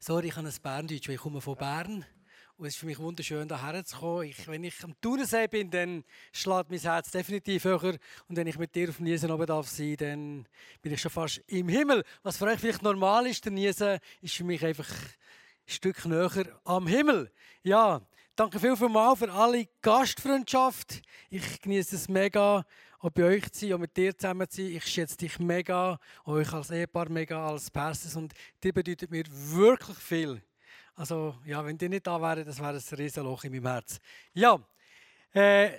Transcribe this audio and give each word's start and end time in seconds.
Sorry, 0.00 0.28
ich 0.28 0.36
habe 0.36 0.46
ein 0.46 0.54
Berndeutsch, 0.62 1.08
weil 1.08 1.16
ich 1.16 1.20
komme 1.20 1.40
von 1.40 1.56
Bern. 1.56 2.06
Und 2.56 2.66
es 2.66 2.74
ist 2.74 2.80
für 2.80 2.86
mich 2.86 3.00
wunderschön, 3.00 3.48
hierher 3.48 3.84
zu 3.84 3.96
kommen. 3.96 4.28
Ich, 4.28 4.46
wenn 4.46 4.62
ich 4.62 4.84
am 4.84 4.94
Thunersee 5.00 5.48
bin, 5.48 5.72
dann 5.72 6.04
schlägt 6.32 6.70
mein 6.70 6.78
Herz 6.78 7.10
definitiv 7.10 7.64
höher. 7.64 7.98
Und 8.28 8.36
wenn 8.36 8.46
ich 8.46 8.56
mit 8.58 8.76
dir 8.76 8.90
auf 8.90 9.00
Niesen 9.00 9.32
oben 9.32 9.46
darf 9.46 9.68
sein, 9.68 9.96
dann 9.96 10.48
bin 10.82 10.92
ich 10.92 11.00
schon 11.00 11.10
fast 11.10 11.38
im 11.48 11.68
Himmel. 11.68 12.04
Was 12.22 12.36
für 12.36 12.44
euch 12.44 12.60
vielleicht 12.60 12.82
normal 12.82 13.26
ist, 13.26 13.44
der 13.44 13.50
Niesen, 13.50 13.98
ist 14.20 14.36
für 14.36 14.44
mich 14.44 14.64
einfach 14.64 14.88
ein 14.88 15.08
Stück 15.66 16.04
näher 16.04 16.60
am 16.62 16.86
Himmel. 16.86 17.32
Ja, 17.64 18.00
danke 18.38 18.60
viel, 18.60 18.76
viel 18.76 18.88
mal 18.88 19.16
für 19.16 19.32
alle 19.32 19.66
Gastfreundschaft. 19.82 21.02
Ich 21.28 21.60
genieße 21.60 21.96
es 21.96 22.08
mega 22.08 22.64
auch 23.00 23.10
bei 23.10 23.24
euch 23.24 23.50
zu 23.50 23.66
sein, 23.66 23.72
auch 23.72 23.78
mit 23.78 23.96
dir 23.96 24.16
zusammen 24.16 24.48
zu 24.48 24.62
sein. 24.62 24.76
Ich 24.76 24.84
schätze 24.86 25.16
dich 25.16 25.40
mega, 25.40 25.98
euch 26.24 26.52
als 26.52 26.70
Ehepaar 26.70 27.08
mega, 27.10 27.48
als 27.48 27.68
Pastors 27.68 28.14
und 28.14 28.32
die 28.62 28.70
bedeutet 28.70 29.10
mir 29.10 29.24
wirklich 29.28 29.98
viel. 29.98 30.40
Also 30.94 31.34
ja, 31.46 31.64
wenn 31.64 31.76
die 31.76 31.88
nicht 31.88 32.06
da 32.06 32.20
wären, 32.20 32.44
das 32.44 32.60
wäre 32.60 32.76
ein 32.76 32.96
Riesenloch 32.96 33.42
in 33.42 33.52
meinem 33.52 33.66
Herz. 33.66 33.98
Ja, 34.34 34.60
äh, 35.34 35.70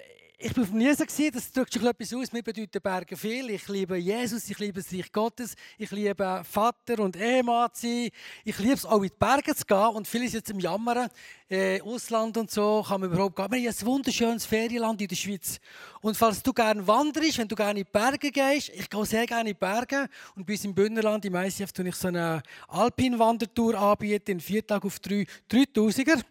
ich 0.42 0.56
war 0.56 0.64
auf 0.64 0.70
dem 0.70 0.78
Niesen, 0.78 1.06
das 1.34 1.52
drückt 1.52 1.74
schon 1.74 1.86
etwas 1.86 2.14
aus. 2.14 2.32
Mir 2.32 2.42
bedeuten 2.42 2.82
Berge 2.82 3.18
viel. 3.18 3.50
Ich 3.50 3.68
liebe 3.68 3.98
Jesus, 3.98 4.50
ich 4.50 4.58
liebe 4.58 4.82
das 4.82 4.94
Reich 4.94 5.12
Gottes, 5.12 5.54
ich 5.78 5.92
liebe 5.92 6.44
Vater 6.50 7.00
und 7.00 7.18
Ehemann 7.18 7.70
sein. 7.74 8.10
Ich 8.46 8.58
liebe 8.58 8.76
es 8.76 8.86
auch 8.86 9.02
in 9.02 9.10
die 9.10 9.16
Berge 9.20 9.54
zu 9.54 9.66
gehen 9.66 9.90
und 9.96 10.08
viele 10.08 10.30
sind 10.30 10.36
jetzt 10.36 10.50
im 10.50 10.62
Jammern. 10.62 11.10
Äh, 11.50 11.82
Ausland 11.82 12.38
und 12.38 12.50
so 12.50 12.86
kann 12.88 13.02
man 13.02 13.12
überhaupt 13.12 13.36
gehen. 13.36 13.52
Wir 13.52 13.70
haben 13.70 13.78
ein 13.78 13.86
wunderschönes 13.86 14.46
Ferienland 14.46 15.02
in 15.02 15.10
der 15.10 15.16
Schweiz. 15.18 15.60
Und 16.00 16.16
falls 16.16 16.42
du 16.42 16.54
gerne 16.54 16.88
wanderst, 16.88 17.38
wenn 17.38 17.48
du 17.48 17.56
gerne 17.56 17.82
in 17.82 17.86
die 17.86 17.92
Berge 17.92 18.32
gehst, 18.32 18.70
ich 18.70 18.90
gehe 18.90 19.06
sehr 19.06 19.26
gerne 19.26 19.50
in 19.50 19.56
die 19.56 19.60
Berge 19.60 20.08
und 20.38 20.46
bis 20.46 20.64
im 20.64 20.74
Bündnerland, 20.74 21.26
im 21.26 21.36
ICF, 21.36 21.74
tue 21.74 21.90
ich 21.90 21.96
so 21.96 22.08
eine 22.08 22.42
Alpin-Wandertour 22.70 23.78
anbieten, 23.78 24.32
in 24.32 24.40
vier 24.40 24.66
Tagen 24.66 24.88
auf 24.88 25.00
drei 25.00 25.26
3000er 25.52 26.22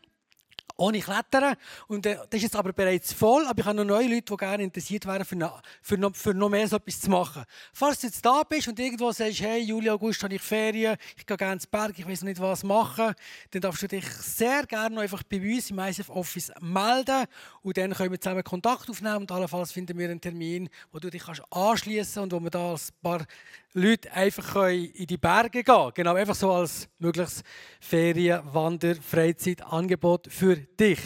ohne 0.78 1.00
Klettern. 1.00 1.57
Und 1.88 2.07
äh, 2.07 2.16
das 2.30 2.38
ist 2.38 2.43
jetzt 2.45 2.57
aber 2.57 2.73
bereits 2.73 3.12
voll, 3.12 3.45
aber 3.46 3.59
ich 3.59 3.66
habe 3.66 3.76
noch 3.76 3.84
neue 3.84 4.09
Leute, 4.09 4.32
die 4.32 4.37
gerne 4.37 4.62
interessiert 4.62 5.04
wären, 5.07 5.24
für, 5.24 5.37
noch, 5.37 5.60
für, 5.82 5.98
noch, 5.98 6.15
für 6.15 6.32
noch 6.32 6.48
mehr 6.48 6.66
so 6.66 6.76
etwas 6.76 7.01
zu 7.01 7.10
machen. 7.10 7.45
Falls 7.73 8.01
du 8.01 8.07
jetzt 8.07 8.24
da 8.24 8.43
bist 8.45 8.68
und 8.68 8.79
irgendwo 8.79 9.12
sagst, 9.12 9.40
hey, 9.40 9.60
Juli, 9.60 9.90
August 9.90 10.23
habe 10.23 10.34
ich 10.34 10.40
Ferien, 10.40 10.96
ich 11.16 11.26
gehe 11.26 11.37
gerne 11.37 11.54
ins 11.54 11.66
Berg, 11.66 11.99
ich 11.99 12.09
weiß 12.09 12.23
noch 12.23 12.29
nicht, 12.29 12.40
was 12.40 12.62
machen, 12.62 13.12
dann 13.51 13.60
darfst 13.60 13.82
du 13.82 13.88
dich 13.88 14.06
sehr 14.06 14.65
gerne 14.66 15.01
einfach 15.01 15.23
bei 15.24 15.40
uns 15.40 15.71
im 15.71 15.79
ISF 15.80 16.09
Office 16.09 16.52
melden 16.60 17.26
und 17.62 17.76
dann 17.76 17.93
können 17.93 18.12
wir 18.12 18.21
zusammen 18.21 18.45
Kontakt 18.45 18.88
aufnehmen 18.88 19.18
und 19.18 19.32
allenfalls 19.32 19.73
finden 19.73 19.99
wir 19.99 20.09
einen 20.09 20.21
Termin, 20.21 20.68
wo 20.93 21.01
du 21.01 21.10
dich 21.10 21.24
kannst 21.24 21.43
anschließen 21.51 22.23
und 22.23 22.32
wo 22.32 22.40
wir 22.40 22.51
da 22.51 22.74
ein 22.74 22.80
paar 23.02 23.26
Leute 23.74 24.12
einfach 24.12 24.68
in 24.68 25.06
die 25.06 25.16
Berge 25.16 25.62
gehen 25.62 25.65
können. 25.65 25.93
Genau, 25.95 26.15
einfach 26.15 26.34
so 26.34 26.52
als 26.52 26.88
mögliches 26.99 27.43
Ferien-, 27.80 28.43
Wander-, 28.52 28.96
Freizeitangebot 28.96 30.29
für 30.30 30.68
dich. 30.77 31.01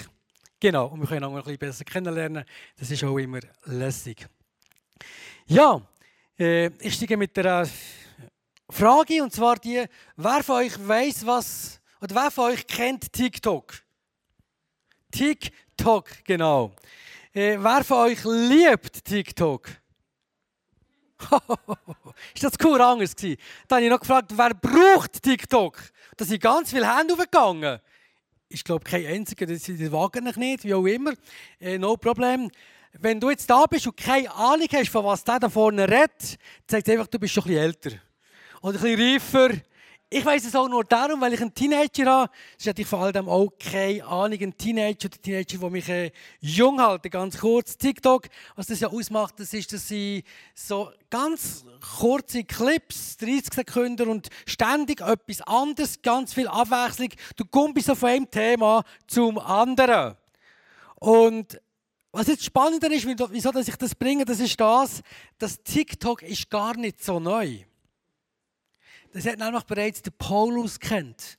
Genau, 0.61 0.87
und 0.87 1.01
wir 1.01 1.09
können 1.09 1.25
auch 1.25 1.35
ein 1.35 1.43
bisschen 1.43 1.59
besser 1.59 1.85
kennenlernen. 1.85 2.45
Das 2.79 2.91
ist 2.91 3.03
auch 3.05 3.19
immer 3.19 3.41
lässig. 3.65 4.27
Ja, 5.47 5.81
äh, 6.39 6.67
ich 6.79 6.95
steige 6.95 7.17
mit 7.17 7.37
der 7.37 7.69
Frage, 8.71 9.23
und 9.23 9.33
zwar 9.33 9.57
die, 9.57 9.85
wer 10.17 10.43
von 10.43 10.57
euch 10.57 10.73
weiß, 10.79 11.27
was, 11.27 11.81
oder 12.01 12.15
wer 12.15 12.31
von 12.31 12.53
euch 12.53 12.67
kennt 12.67 13.13
TikTok? 13.13 13.75
TikTok, 15.11 16.25
genau. 16.25 16.73
Äh, 17.35 17.59
wer 17.59 17.85
von 17.85 17.99
euch 18.09 18.25
liebt 18.25 19.05
TikTok? 19.05 19.69
ist 22.35 22.45
das 22.45 22.55
cool 22.65 22.81
anders 22.81 23.15
gewesen? 23.15 23.41
Dann 23.69 23.77
habe 23.77 23.85
ich 23.85 23.91
noch 23.91 24.01
gefragt, 24.01 24.33
wer 24.35 24.55
braucht 24.55 25.23
TikTok? 25.23 25.79
Da 26.17 26.25
sind 26.25 26.43
ganz 26.43 26.71
viele 26.71 26.97
Hände 26.97 27.15
aufgegangen. 27.15 27.81
Ich 28.53 28.65
glaube, 28.65 28.85
kein 28.85 29.07
einziger, 29.07 29.47
das 29.47 29.67
wagen 29.91 30.27
ich 30.27 30.37
nicht, 30.37 30.65
wie 30.65 30.75
auch 30.75 30.85
immer. 30.85 31.15
Äh, 31.59 31.79
no 31.79 31.97
problem. 31.97 32.51
Wenn 32.99 33.19
du 33.19 33.31
jetzt 33.31 33.49
da 33.49 33.65
bist 33.65 33.87
und 33.87 33.97
keine 33.97 34.31
Ahnung 34.31 34.67
hast, 34.71 34.91
von 34.91 35.05
was 35.05 35.25
der 35.25 35.41
da 35.41 35.49
vorne 35.49 35.89
redet, 35.89 36.39
zeigt 36.67 36.89
einfach, 36.91 37.07
du 37.07 37.19
bist 37.19 37.33
schon 37.33 37.45
ein 37.45 37.49
bisschen 37.49 37.63
älter. 37.63 37.91
Oder 38.61 38.79
ein 38.79 38.97
bisschen 38.97 39.13
reifer. 39.15 39.63
Ich 40.15 40.27
weiß 40.27 40.45
es 40.45 40.55
auch 40.55 40.69
nur 40.69 40.85
darum, 40.85 41.23
weil 41.23 41.33
ich 41.33 41.41
einen 41.41 41.55
Teenager 41.55 42.05
habe. 42.05 42.33
Das 42.59 42.67
hatte 42.67 42.83
ich 42.83 42.87
vor 42.87 42.99
allem 42.99 43.31
auch 43.31 43.49
keine 43.59 44.05
Ahnung. 44.05 44.39
Ein 44.39 44.59
Teenager, 44.59 45.09
der 45.09 45.23
Teenager, 45.23 45.57
der 45.59 45.71
mich 45.71 45.89
äh, 45.89 46.13
jung 46.39 46.87
hält. 46.87 47.11
Ganz 47.11 47.39
kurz. 47.39 47.79
TikTok, 47.79 48.29
was 48.55 48.67
das 48.67 48.81
ja 48.81 48.89
ausmacht, 48.89 49.41
das 49.41 49.55
ist, 49.55 49.73
dass 49.73 49.89
sie 49.89 50.23
so 50.55 50.91
ganz 51.09 51.65
kurze 51.99 52.45
Clips, 52.45 53.17
30 53.17 53.55
Sekunden 53.55 54.11
und 54.11 54.29
ständig 54.45 55.01
etwas 55.01 55.41
anderes, 55.47 56.03
ganz 56.03 56.35
viel 56.35 56.47
Abwechslung. 56.47 57.09
Du 57.37 57.47
kommst 57.47 57.87
so 57.87 57.95
von 57.95 58.11
einem 58.11 58.31
Thema 58.31 58.85
zum 59.07 59.39
anderen. 59.39 60.17
Und 60.97 61.59
was 62.13 62.27
jetzt 62.27 62.45
spannender 62.45 62.91
ist, 62.91 63.07
wieso 63.07 63.51
dass 63.51 63.67
ich 63.67 63.77
das 63.77 63.95
bringe, 63.95 64.27
das 64.27 64.41
ist 64.41 64.61
das, 64.61 65.01
dass 65.39 65.63
TikTok 65.63 66.21
ist 66.21 66.51
gar 66.51 66.77
nicht 66.77 67.03
so 67.03 67.19
neu 67.19 67.47
ist. 67.47 67.72
Das 69.13 69.27
hat 69.27 69.39
nämlich 69.39 69.65
bereits 69.65 70.01
der 70.01 70.11
Paulus 70.13 70.81
kennt. 70.81 71.39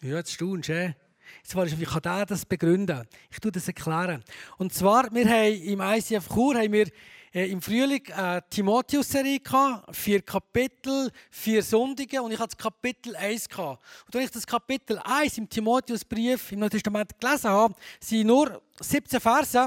Ja, 0.00 0.16
jetzt 0.16 0.32
staunst 0.32 0.70
du? 0.70 0.94
Jetzt 1.42 1.54
war 1.54 1.66
ich, 1.66 1.78
wie 1.78 1.84
kann 1.84 2.02
der 2.02 2.24
das 2.24 2.46
begründen? 2.46 3.06
Ich 3.30 3.38
tue 3.38 3.52
das 3.52 3.66
erklären. 3.66 4.24
Und 4.56 4.72
zwar, 4.72 5.12
wir 5.12 5.28
haben 5.28 5.62
im 5.62 5.80
ICF 5.80 6.28
Chur 6.28 6.56
haben 6.56 6.72
wir 6.72 6.86
äh, 7.34 7.50
im 7.50 7.60
Frühling 7.60 8.10
eine 8.12 8.42
Timotheus-Serie 8.48 9.40
gehabt, 9.40 9.94
vier 9.94 10.22
Kapitel, 10.22 11.10
vier 11.30 11.62
Sonntage 11.62 12.22
und 12.22 12.32
ich 12.32 12.38
hatte 12.38 12.56
das 12.56 12.64
Kapitel 12.64 13.14
1 13.14 13.48
gehabt. 13.48 13.82
Und 14.06 14.16
als 14.16 14.24
ich 14.26 14.30
das 14.30 14.46
Kapitel 14.46 14.98
1 15.04 15.38
im 15.38 15.48
Timotheusbrief 15.48 16.52
im 16.52 16.60
Neuen 16.60 16.70
Testament 16.70 17.18
gelesen 17.20 17.50
habe, 17.50 17.74
sind 18.00 18.26
nur 18.26 18.62
17 18.80 19.20
Verse. 19.20 19.66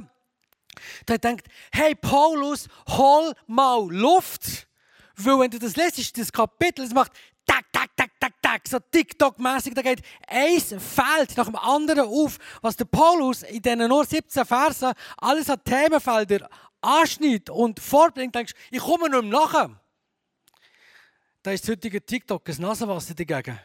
Da 1.06 1.14
gedacht, 1.14 1.44
hey 1.72 1.94
Paulus, 1.94 2.68
hol 2.88 3.34
mal 3.46 3.88
Luft. 3.92 4.69
Weil 5.22 5.40
wenn 5.40 5.52
du 5.52 5.60
das 5.60 5.76
lesest, 5.76 6.18
das 6.18 6.32
Kapitel, 6.32 6.86
es 6.86 6.94
macht 6.94 7.12
tak, 7.46 7.66
tak, 7.72 7.90
tak, 7.96 8.12
tak, 8.20 8.34
tak, 8.42 8.68
so 8.68 8.78
TikTok-mäßig, 8.80 9.74
da 9.74 9.82
geht 9.82 10.02
ein 10.28 10.60
Feld 10.62 11.36
nach 11.36 11.46
dem 11.46 11.56
anderen 11.56 12.08
auf, 12.08 12.38
was 12.62 12.76
der 12.76 12.86
Paulus 12.86 13.44
in 13.44 13.62
diesen 13.62 13.88
nur 13.88 14.06
17 14.06 14.46
Versen 14.46 14.94
alles 15.18 15.50
an 15.50 15.62
Themenfelder 15.64 16.50
anschneidet 16.82 17.50
und 17.50 17.80
vorbringt, 17.80 18.36
denkst 18.36 18.54
ich 18.72 18.80
komme 18.80 19.10
nicht 19.10 19.22
mehr 19.24 19.40
nachher. 19.42 19.82
Da 21.42 21.52
ist 21.52 21.64
das 21.64 21.72
heutige 21.72 22.06
TikTok 22.06 22.48
ein 22.48 22.62
Nasenwasser 22.62 23.14
dagegen. 23.14 23.60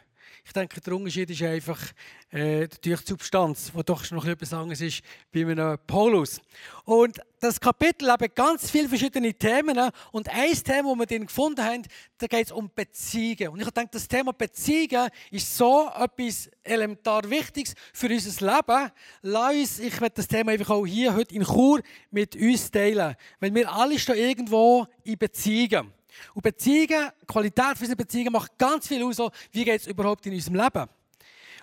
Ich 0.47 0.53
denke, 0.53 0.79
der 0.79 0.93
Unterschied 0.93 1.31
ist 1.31 1.41
einfach 1.41 1.81
äh, 2.29 2.67
die 2.83 2.95
Substanz, 2.95 3.71
die 3.75 3.83
doch 3.83 4.09
noch 4.11 4.25
etwas 4.25 4.53
anderes 4.53 4.79
ist 4.79 5.01
bei 5.33 5.41
einem 5.41 5.75
Paulus. 5.87 6.39
Und 6.83 7.19
das 7.39 7.59
Kapitel 7.59 8.11
hat 8.11 8.35
ganz 8.35 8.69
viele 8.69 8.87
verschiedene 8.87 9.33
Themen. 9.33 9.89
Und 10.11 10.29
ein 10.29 10.53
Thema, 10.53 10.89
das 10.91 10.99
wir 10.99 11.05
drin 11.07 11.25
gefunden 11.25 11.63
haben, 11.63 11.81
da 12.19 12.27
geht 12.27 12.45
es 12.45 12.51
um 12.51 12.69
Beziehungen. 12.73 13.53
Und 13.53 13.61
ich 13.61 13.69
denke, 13.71 13.89
das 13.93 14.07
Thema 14.07 14.33
Beziehungen 14.33 15.09
ist 15.31 15.57
so 15.57 15.89
etwas 15.89 16.49
elementar 16.63 17.27
Wichtiges 17.27 17.73
für 17.91 18.07
unser 18.07 18.45
Leben. 18.45 18.91
Lass 19.23 19.55
uns, 19.55 19.79
ich 19.79 19.99
werde 19.99 20.15
das 20.15 20.27
Thema 20.27 20.51
einfach 20.51 20.69
auch 20.69 20.85
hier 20.85 21.15
heute 21.15 21.33
in 21.33 21.43
Chur 21.43 21.81
mit 22.11 22.35
uns 22.35 22.69
teilen. 22.69 23.15
Weil 23.39 23.53
wir 23.55 23.71
alle 23.71 23.97
stehen 23.97 24.15
irgendwo 24.15 24.85
in 25.03 25.17
Beziehungen. 25.17 25.91
Und 26.33 26.41
Beziehungen, 26.41 27.11
Qualität 27.27 27.79
unserer 27.79 27.95
Beziehungen 27.95 28.33
macht 28.33 28.57
ganz 28.57 28.87
viel 28.87 29.03
aus, 29.03 29.17
wie 29.51 29.63
geht 29.63 29.81
es 29.81 29.87
überhaupt 29.87 30.25
in 30.25 30.33
unserem 30.33 30.55
Leben. 30.55 30.89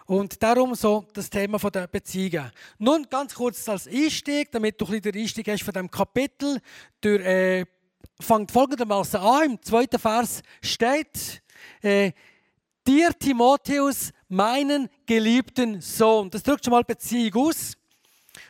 Und 0.07 0.43
darum 0.43 0.75
so 0.75 1.07
das 1.15 1.31
Thema 1.31 1.59
der 1.59 1.87
Beziehungen. 1.87 2.51
Nun 2.79 3.07
ganz 3.09 3.35
kurz 3.35 3.69
als 3.69 3.87
Einstieg, 3.87 4.51
damit 4.51 4.81
du 4.81 4.85
ein 4.85 4.91
bisschen 4.91 5.13
den 5.13 5.23
Einstieg 5.23 5.49
hast 5.49 5.63
von 5.63 5.73
diesem 5.73 5.91
Kapitel. 5.91 6.61
Der 7.03 7.61
äh, 7.61 7.67
fängt 8.21 8.51
folgendermaßen 8.51 9.21
an. 9.21 9.53
Im 9.53 9.63
zweiten 9.63 9.99
Vers 9.99 10.43
steht, 10.61 11.43
äh, 11.83 12.13
dir 12.87 13.17
Timotheus, 13.17 14.11
meinen 14.29 14.89
geliebten 15.07 15.81
Sohn. 15.81 16.31
Das 16.31 16.43
drückt 16.43 16.65
schon 16.65 16.73
mal 16.73 16.85
Beziehung 16.85 17.49
aus. 17.49 17.75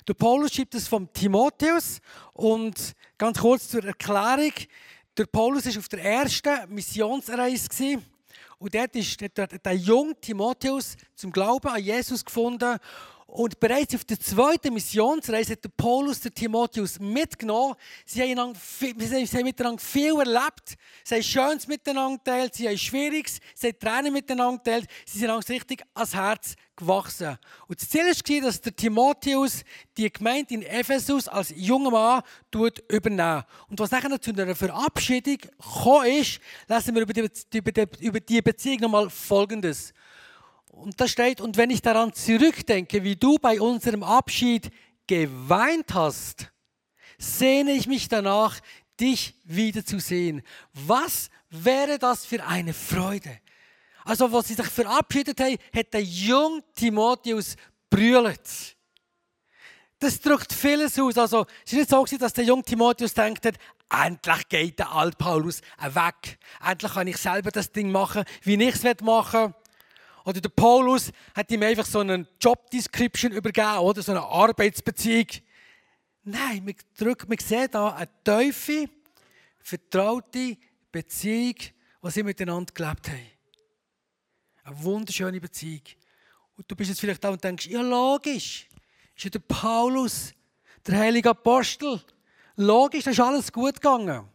Der 0.09 0.15
Paulus 0.15 0.55
schreibt 0.55 0.75
es 0.75 0.88
vom 0.88 1.12
Timotheus 1.12 2.00
und 2.32 2.94
ganz 3.19 3.38
kurz 3.38 3.69
zur 3.69 3.85
Erklärung. 3.85 4.53
Der 5.17 5.26
Paulus 5.26 5.67
war 5.67 5.79
auf 5.79 5.88
der 5.88 6.03
ersten 6.03 6.75
Missionsreise. 6.75 8.03
Und 8.59 8.75
dort 8.75 8.97
ist 8.97 9.20
der 9.20 9.75
junge 9.75 10.19
Timotheus 10.20 10.97
zum 11.14 11.32
Glauben 11.32 11.69
an 11.69 11.82
Jesus 11.82 12.25
gefunden. 12.25 12.79
Und 13.34 13.58
bereits 13.58 13.94
auf 13.94 14.05
der 14.05 14.20
zweiten 14.20 14.75
Missionsreise 14.75 15.52
hat 15.52 15.64
der 15.64 15.70
Paulus 15.70 16.20
den 16.20 16.34
Timotheus 16.34 16.99
mitgenommen. 16.99 17.76
Sie 18.05 18.20
haben, 18.20 18.52
sie 18.79 18.88
haben 19.38 19.44
miteinander 19.44 19.82
viel 19.82 20.19
erlebt. 20.19 20.76
Sie 21.02 21.14
haben 21.14 21.23
Schönes 21.23 21.67
miteinander 21.67 22.19
geteilt, 22.19 22.55
sie 22.55 22.69
haben 22.69 22.76
Schwieriges, 22.76 23.38
sie 23.55 23.69
haben 23.69 23.79
Tränen 23.79 24.12
miteinander 24.12 24.58
geteilt. 24.62 24.87
Sie 25.06 25.19
sind 25.20 25.31
uns 25.31 25.49
richtig 25.49 25.82
ans 25.94 26.14
Herz 26.14 26.56
gewachsen. 26.76 27.38
Und 27.69 27.81
das 27.81 27.88
Ziel 27.88 28.02
war, 28.05 28.49
dass 28.49 28.61
der 28.61 28.76
Timotheus 28.76 29.64
die 29.96 30.12
Gemeinde 30.12 30.52
in 30.52 30.62
Ephesus 30.62 31.26
als 31.26 31.55
junger 31.56 31.90
Mann 31.90 32.23
übernehmen 32.90 33.44
Und 33.70 33.81
was 33.81 33.90
nachher 33.93 34.20
zu 34.20 34.31
einer 34.31 34.55
Verabschiedung 34.55 35.38
gekommen 35.38 36.20
ist, 36.20 36.38
lesen 36.69 36.94
wir 36.94 37.00
über 37.00 37.14
die, 37.14 37.58
über 38.00 38.20
die 38.20 38.43
Beziehung 38.43 38.81
nochmal 38.81 39.08
Folgendes. 39.08 39.94
Und 40.82 41.00
da 41.00 41.06
steht, 41.06 41.40
und 41.40 41.56
wenn 41.56 41.70
ich 41.70 41.81
daran 41.81 42.12
zurückdenke, 42.12 43.05
wie 43.05 43.14
du 43.14 43.38
bei 43.38 43.61
unserem 43.61 44.02
Abschied 44.02 44.69
geweint 45.06 45.94
hast, 45.94 46.50
sehne 47.19 47.70
ich 47.70 47.87
mich 47.87 48.08
danach, 48.08 48.58
dich 48.99 49.34
wiederzusehen. 49.44 50.43
Was 50.73 51.31
wäre 51.50 52.00
das 52.00 52.26
für 52.26 52.44
eine 52.44 52.75
Freude? 52.75 53.38
Also, 54.05 54.32
was 54.32 54.49
sie 54.49 54.55
sich 54.55 54.67
verabschiedet 54.67 55.38
haben, 55.38 55.56
hat 55.73 55.94
der 55.94 56.02
junge 56.02 56.64
Timotheus 56.75 57.55
brüllt. 57.88 58.76
Das 60.00 60.20
drückt 60.20 60.52
vieles 60.52 60.99
aus. 60.99 61.17
Also, 61.17 61.46
es 61.64 61.75
ist 61.75 61.78
nicht 61.78 61.90
so, 61.90 62.05
dass 62.19 62.32
der 62.32 62.44
junge 62.44 62.64
Timotheus 62.64 63.14
denkt, 63.14 63.49
endlich 63.88 64.49
geht 64.49 64.81
der 64.81 64.90
alte 64.90 65.17
Paulus 65.17 65.61
weg. 65.81 66.40
Endlich 66.61 66.93
kann 66.93 67.06
ich 67.06 67.19
selber 67.19 67.52
das 67.52 67.70
Ding 67.70 67.93
machen, 67.93 68.25
wie 68.43 68.61
ich 68.61 68.75
es 68.75 69.00
machen 69.00 69.43
will. 69.43 69.62
Oder 70.25 70.41
der 70.41 70.49
Paulus 70.51 71.11
hat 71.35 71.51
ihm 71.51 71.63
einfach 71.63 71.87
so 71.87 72.01
eine 72.01 72.27
Job-Description 72.41 73.33
übergeben, 73.33 73.79
oder 73.79 74.03
so 74.03 74.13
eine 74.13 74.23
Arbeitsbeziehung. 74.23 75.27
Nein, 76.25 76.67
wir, 76.67 76.75
drücken, 76.97 77.31
wir 77.31 77.39
sehen 77.41 77.69
hier 77.71 77.95
eine 77.95 78.09
tiefe, 78.25 78.89
vertraute 79.59 80.57
Beziehung, 80.93 81.57
die 81.57 82.11
sie 82.11 82.23
miteinander 82.23 82.73
gelebt 82.73 83.09
haben. 83.09 83.27
Eine 84.65 84.85
wunderschöne 84.85 85.41
Beziehung. 85.41 85.83
Und 86.57 86.71
du 86.71 86.77
bist 86.77 86.91
jetzt 86.91 87.01
vielleicht 87.01 87.25
da 87.25 87.31
und 87.31 87.43
denkst, 87.43 87.67
ja 87.67 87.81
logisch, 87.81 88.69
ist 89.17 89.25
ja 89.25 89.31
der 89.31 89.41
Paulus, 89.41 90.33
der 90.87 90.99
heilige 90.99 91.31
Apostel. 91.31 92.01
Logisch, 92.57 93.05
da 93.05 93.11
ist 93.11 93.21
alles 93.21 93.53
gut 93.53 93.75
gegangen. 93.75 94.29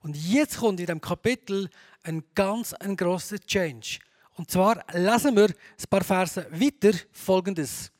Und 0.00 0.16
jetzt 0.16 0.58
kommt 0.58 0.80
in 0.80 0.86
diesem 0.86 1.00
Kapitel 1.00 1.68
ein 2.02 2.24
ganz 2.34 2.72
ein 2.74 2.96
grosser 2.96 3.38
Change. 3.38 3.98
Und 4.38 4.48
zwar 4.48 4.84
lesen 4.92 5.36
wir 5.36 5.48
ein 5.48 5.88
paar 5.90 6.04
Verse 6.04 6.46
weiter 6.52 6.96
folgendes. 7.10 7.90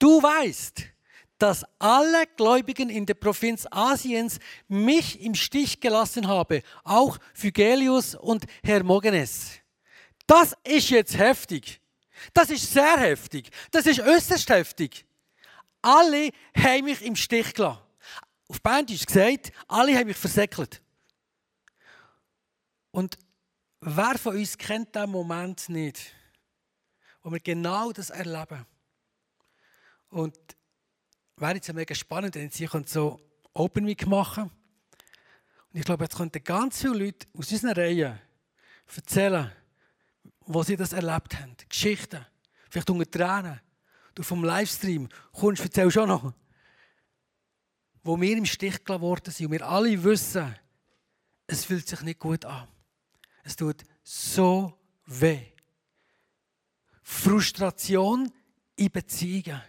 Du 0.00 0.20
weißt, 0.20 0.82
dass 1.38 1.64
alle 1.78 2.26
Gläubigen 2.36 2.90
in 2.90 3.06
der 3.06 3.14
Provinz 3.14 3.68
Asiens 3.70 4.40
mich 4.66 5.20
im 5.20 5.36
Stich 5.36 5.78
gelassen 5.78 6.26
haben, 6.26 6.60
auch 6.82 7.18
Phygelius 7.34 8.16
und 8.16 8.46
Hermogenes. 8.64 9.60
Das 10.26 10.56
ist 10.64 10.90
jetzt 10.90 11.16
heftig. 11.16 11.80
Das 12.34 12.50
ist 12.50 12.72
sehr 12.72 12.98
heftig. 12.98 13.50
Das 13.70 13.86
ist 13.86 14.00
äußerst 14.00 14.50
heftig. 14.50 15.06
Alle 15.80 16.30
haben 16.56 16.84
mich 16.86 17.00
im 17.02 17.14
Stich 17.14 17.54
gelassen. 17.54 17.80
Auf 18.48 18.60
Band 18.60 18.90
ist 18.90 19.06
gesagt, 19.06 19.52
alle 19.68 19.96
haben 19.96 20.08
mich 20.08 20.16
versäckelt. 20.16 20.82
Und 22.90 23.16
wer 23.80 24.18
von 24.18 24.36
uns 24.36 24.56
kennt 24.56 24.94
diesen 24.94 25.10
Moment 25.10 25.68
nicht, 25.68 26.12
wo 27.22 27.30
wir 27.30 27.40
genau 27.40 27.92
das 27.92 28.10
erleben? 28.10 28.66
Und 30.10 30.36
wäre 31.36 31.54
jetzt 31.54 31.72
mega 31.72 31.94
spannend, 31.94 32.34
wenn 32.34 32.50
sie 32.50 32.68
so 32.86 33.20
Open 33.54 33.86
Week 33.86 34.06
machen 34.06 34.44
Und 34.44 35.78
ich 35.78 35.84
glaube, 35.84 36.04
jetzt 36.04 36.16
könnten 36.16 36.42
ganz 36.42 36.80
viele 36.80 37.04
Leute 37.04 37.26
aus 37.36 37.50
unseren 37.50 37.72
Reihen 37.72 38.18
erzählen, 38.94 39.52
wo 40.40 40.62
sie 40.62 40.76
das 40.76 40.92
erlebt 40.92 41.38
haben. 41.38 41.56
Geschichten. 41.68 42.24
Vielleicht 42.70 42.88
unter 42.90 43.10
Tränen. 43.10 43.60
Du 44.14 44.22
vom 44.22 44.42
Livestream 44.42 45.08
kommst, 45.32 45.62
erzählst 45.62 45.94
schon 45.94 46.08
noch. 46.08 46.32
Wo 48.02 48.20
wir 48.20 48.36
im 48.36 48.46
Stich 48.46 48.82
gelassen 48.84 49.02
worden 49.02 49.30
sind 49.30 49.46
und 49.46 49.52
wir 49.52 49.66
alle 49.66 50.02
wissen, 50.02 50.54
es 51.46 51.64
fühlt 51.64 51.86
sich 51.86 52.00
nicht 52.02 52.18
gut 52.18 52.44
an. 52.44 52.66
Es 53.48 53.56
tut 53.56 53.82
so 54.02 54.74
weh. 55.06 55.40
Frustration 57.02 58.30
in 58.76 58.90
Beziehungen. 58.90 59.62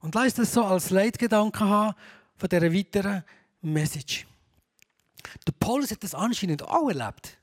Und 0.00 0.16
lass 0.16 0.34
das 0.34 0.52
so 0.52 0.64
als 0.64 0.90
Leitgedanke 0.90 1.60
haben 1.60 1.94
von 2.34 2.48
dieser 2.48 2.74
weiteren 2.74 3.22
Message. 3.60 4.26
Der 5.46 5.52
Paulus 5.52 5.92
hat 5.92 6.02
das 6.02 6.12
anscheinend 6.12 6.64
auch 6.64 6.88
erlebt. 6.88 7.38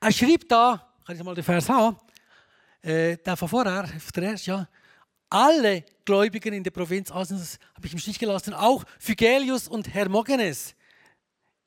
Er 0.00 0.10
schreibt 0.10 0.50
da, 0.50 0.84
kann 1.06 1.14
ich 1.14 1.22
mal 1.22 1.36
den 1.36 1.44
Vers 1.44 1.68
haben, 1.68 1.96
äh, 2.82 3.16
der 3.16 3.36
von 3.36 3.48
vorher, 3.48 3.88
der 4.16 4.22
erste, 4.24 4.50
ja, 4.50 4.68
alle 5.30 5.84
Gläubigen 6.04 6.54
in 6.54 6.64
der 6.64 6.72
Provinz 6.72 7.12
Asiens 7.12 7.60
habe 7.76 7.86
ich 7.86 7.92
im 7.92 8.00
Stich 8.00 8.18
gelassen, 8.18 8.52
auch 8.52 8.82
Phygelius 8.98 9.68
und 9.68 9.94
Hermogenes. 9.94 10.74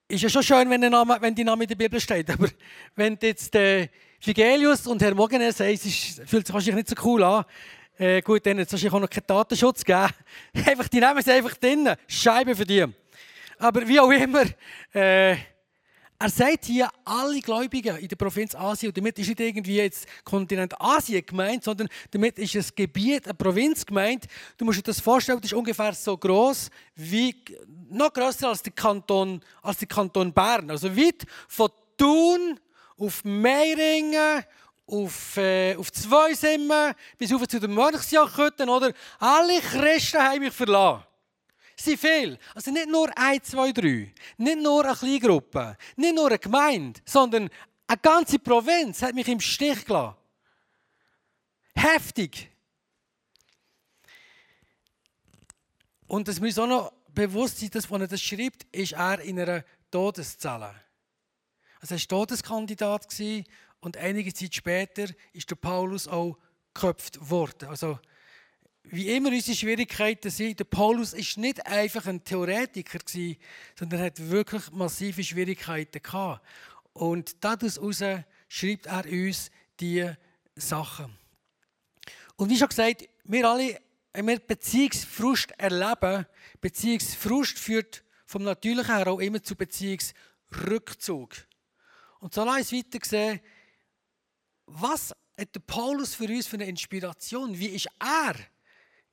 Ist 0.10 0.24
ja 0.24 0.30
schon 0.30 0.44
schön, 0.44 0.70
wenn, 0.70 0.80
der 0.80 0.90
Name, 0.90 1.18
wenn 1.20 1.36
die 1.36 1.44
Name 1.44 1.66
in 1.66 1.68
der 1.68 1.76
Bibel 1.76 2.00
steht, 2.00 2.30
aber 2.30 2.48
wenn 2.96 3.18
jetzt 3.22 3.54
äh, 3.56 3.90
Phygelius 4.22 4.88
und 4.88 5.02
Hermogenes 5.02 5.60
heißt, 5.60 5.84
fühlt 6.26 6.48
sich 6.48 6.54
wahrscheinlich 6.54 6.76
nicht 6.76 6.90
so 6.90 6.96
cool 7.06 7.22
an. 7.24 7.44
Äh, 7.98 8.22
gut, 8.22 8.46
dann 8.46 8.58
hat 8.58 8.68
es 8.68 8.72
wahrscheinlich 8.72 8.94
auch 8.94 9.02
noch 9.02 9.10
keinen 9.10 9.28
Datenschutz 9.28 9.84
gegeben. 9.84 10.14
einfach, 10.66 10.88
die 10.88 11.02
nehmen 11.02 11.22
sie 11.22 11.32
einfach 11.34 11.56
drinnen. 11.56 11.98
Scheibe 12.08 12.56
für 12.56 12.64
die. 12.64 12.86
Aber 13.60 13.86
wie 13.86 14.00
auch 14.00 14.10
immer, 14.12 14.46
äh, 14.94 15.36
er 16.20 16.30
sagt 16.30 16.66
hier, 16.66 16.90
alle 17.06 17.40
Gläubigen 17.42 17.96
in 17.98 18.08
der 18.08 18.16
Provinz 18.16 18.56
Asien, 18.56 18.90
und 18.90 18.98
damit 18.98 19.20
ist 19.20 19.28
nicht 19.28 19.40
irgendwie 19.40 19.76
jetzt 19.76 20.08
Kontinent 20.24 20.80
Asien 20.82 21.24
gemeint, 21.24 21.64
sondern 21.64 21.88
damit 22.10 22.40
ist 22.40 22.56
ein 22.56 22.66
Gebiet, 22.76 23.26
eine 23.26 23.36
Provinz 23.36 23.86
gemeint. 23.86 24.26
Du 24.58 24.66
musst 24.66 24.80
dir 24.80 24.84
das 24.84 25.00
vorstellen, 25.00 25.40
das 25.40 25.52
ist 25.52 25.58
ungefähr 25.58 25.94
so 25.94 26.18
groß 26.18 26.72
wie, 26.96 27.36
noch 27.90 28.12
größer 28.12 28.50
als 28.50 28.64
der 28.64 28.74
Kanton, 28.74 29.42
als 29.62 29.78
der 29.78 29.88
Kanton 29.88 30.34
Bern. 30.34 30.72
Also 30.72 30.96
weit 30.96 31.24
von 31.48 31.70
Thun 31.96 32.60
auf 32.98 33.24
Meiringen 33.24 34.44
auf, 34.88 35.38
äh, 35.38 35.76
auf 35.76 35.92
zwei 35.92 36.34
bis 37.18 37.34
auf 37.34 37.48
zu 37.48 37.60
den 37.60 37.74
Mönchsjachhütten, 37.74 38.70
oder? 38.70 38.92
Alle 39.20 39.60
Christen 39.60 40.20
haben 40.20 40.40
mich 40.40 40.54
verlassen. 40.54 41.07
Sie 41.80 41.96
viel. 41.96 42.40
Also 42.56 42.72
nicht 42.72 42.90
nur 42.90 43.10
ein, 43.16 43.42
zwei, 43.44 43.72
drei. 43.72 44.14
Nicht 44.38 44.60
nur 44.60 44.84
eine 44.84 44.96
kleine 44.96 45.20
Gruppe. 45.20 45.78
Nicht 45.96 46.16
nur 46.16 46.28
eine 46.28 46.40
Gemeinde. 46.40 47.00
Sondern 47.06 47.50
eine 47.86 48.00
ganze 48.00 48.40
Provinz 48.40 49.02
hat 49.02 49.14
mich 49.14 49.28
im 49.28 49.40
Stich 49.40 49.86
gelassen. 49.86 50.18
Heftig. 51.76 52.52
Und 56.08 56.28
es 56.28 56.40
muss 56.40 56.58
auch 56.58 56.68
noch 56.68 56.94
bewusst 57.14 57.60
sein, 57.60 57.70
dass, 57.70 57.90
wenn 57.92 58.02
er 58.02 58.08
das 58.08 58.22
schreibt, 58.22 58.64
ist 58.72 58.94
er 58.94 59.20
in 59.22 59.40
einer 59.40 59.64
Todeszelle. 59.92 60.74
Also 61.80 61.96
er 61.96 62.00
war 62.00 62.08
Todeskandidat 62.08 63.08
und 63.82 63.98
einige 63.98 64.34
Zeit 64.34 64.56
später 64.56 65.08
ist 65.34 65.50
der 65.50 65.56
Paulus 65.56 66.08
auch 66.08 66.38
geköpft 66.74 67.30
worden. 67.30 67.70
Also, 67.70 68.00
wie 68.90 69.10
immer 69.10 69.30
unsere 69.30 69.58
Schwierigkeiten 69.58 70.30
sind, 70.30 70.60
der 70.60 70.66
Paulus 70.66 71.14
ist 71.14 71.38
nicht 71.38 71.66
einfach 71.66 72.06
ein 72.06 72.24
Theoretiker 72.24 73.00
gewesen, 73.00 73.38
sondern 73.78 74.02
hat 74.02 74.30
wirklich 74.30 74.72
massive 74.72 75.24
Schwierigkeiten 75.24 76.02
gehabt. 76.02 76.46
Und 76.94 77.44
daraus 77.44 77.80
schreibt 78.48 78.86
er 78.86 79.06
uns 79.06 79.52
diese 79.80 80.18
Sachen. 80.56 81.16
Und 82.38 82.50
wie 82.50 82.58
schon 82.58 82.70
gesagt, 82.70 83.08
wir 83.24 83.50
alle, 83.50 83.82
wenn 84.14 84.28
wir 84.28 84.40
Beziehungsfrust 84.40 85.52
erleben, 85.58 86.26
Beziehungsfrust 86.62 87.60
führt 87.60 88.04
vom 88.26 88.44
Natürlichen 88.44 88.96
her 88.96 89.08
auch 89.08 89.20
immer 89.20 89.42
zu 89.42 89.56
Beziehungsrückzug. 89.56 91.36
Und 92.20 92.34
so 92.34 92.44
lass 92.44 92.72
uns 92.72 92.74
weiter 92.74 93.06
sehen, 93.06 93.40
was 94.66 95.12
hat 95.40 95.54
der 95.54 95.60
Paulus 95.60 96.16
für 96.16 96.26
uns 96.26 96.48
für 96.48 96.56
eine 96.56 96.66
Inspiration? 96.66 97.58
Wie 97.58 97.68
ist 97.68 97.88
er 98.00 98.36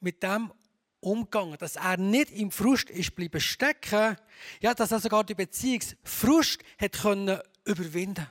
mit 0.05 0.23
dem 0.23 0.53
umgegangen? 1.01 1.57
Dass 1.59 1.77
er 1.77 1.97
nicht 1.97 2.31
im 2.31 2.51
Frust 2.51 2.91
ist 2.91 3.15
bleiben 3.17 3.41
stecken, 3.41 4.17
ja, 4.61 4.75
dass 4.75 4.93
er 4.93 5.01
sogar 5.01 5.25
die 5.25 5.35
Beziehungsfrust 5.35 6.61
hat 6.81 6.93
können 6.93 7.41
überwinden. 7.65 8.27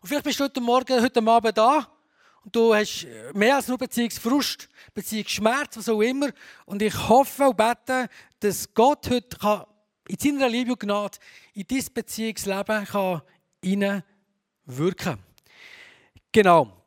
Und 0.00 0.08
vielleicht 0.08 0.24
bist 0.24 0.40
du 0.40 0.44
heute 0.44 0.60
Morgen, 0.60 1.00
heute 1.00 1.26
Abend 1.26 1.56
da 1.56 1.88
und 2.44 2.54
du 2.54 2.74
hast 2.74 3.06
mehr 3.34 3.56
als 3.56 3.68
nur 3.68 3.78
Beziehungsfrust, 3.78 4.68
Beziehungsschmerz, 4.92 5.76
was 5.76 5.88
auch 5.88 6.00
immer. 6.00 6.30
Und 6.66 6.82
ich 6.82 7.08
hoffe 7.08 7.48
und 7.48 7.56
bete, 7.56 8.08
dass 8.40 8.74
Gott 8.74 9.08
heute 9.08 9.38
kann 9.38 9.64
in 10.08 10.18
seiner 10.18 10.48
Liebe 10.48 10.72
und 10.72 10.80
Gnade 10.80 11.18
in 11.54 11.64
dein 11.66 11.84
Beziehungsleben 11.94 12.84
kann 12.84 13.22
kann. 14.96 15.18
Genau. 16.32 16.82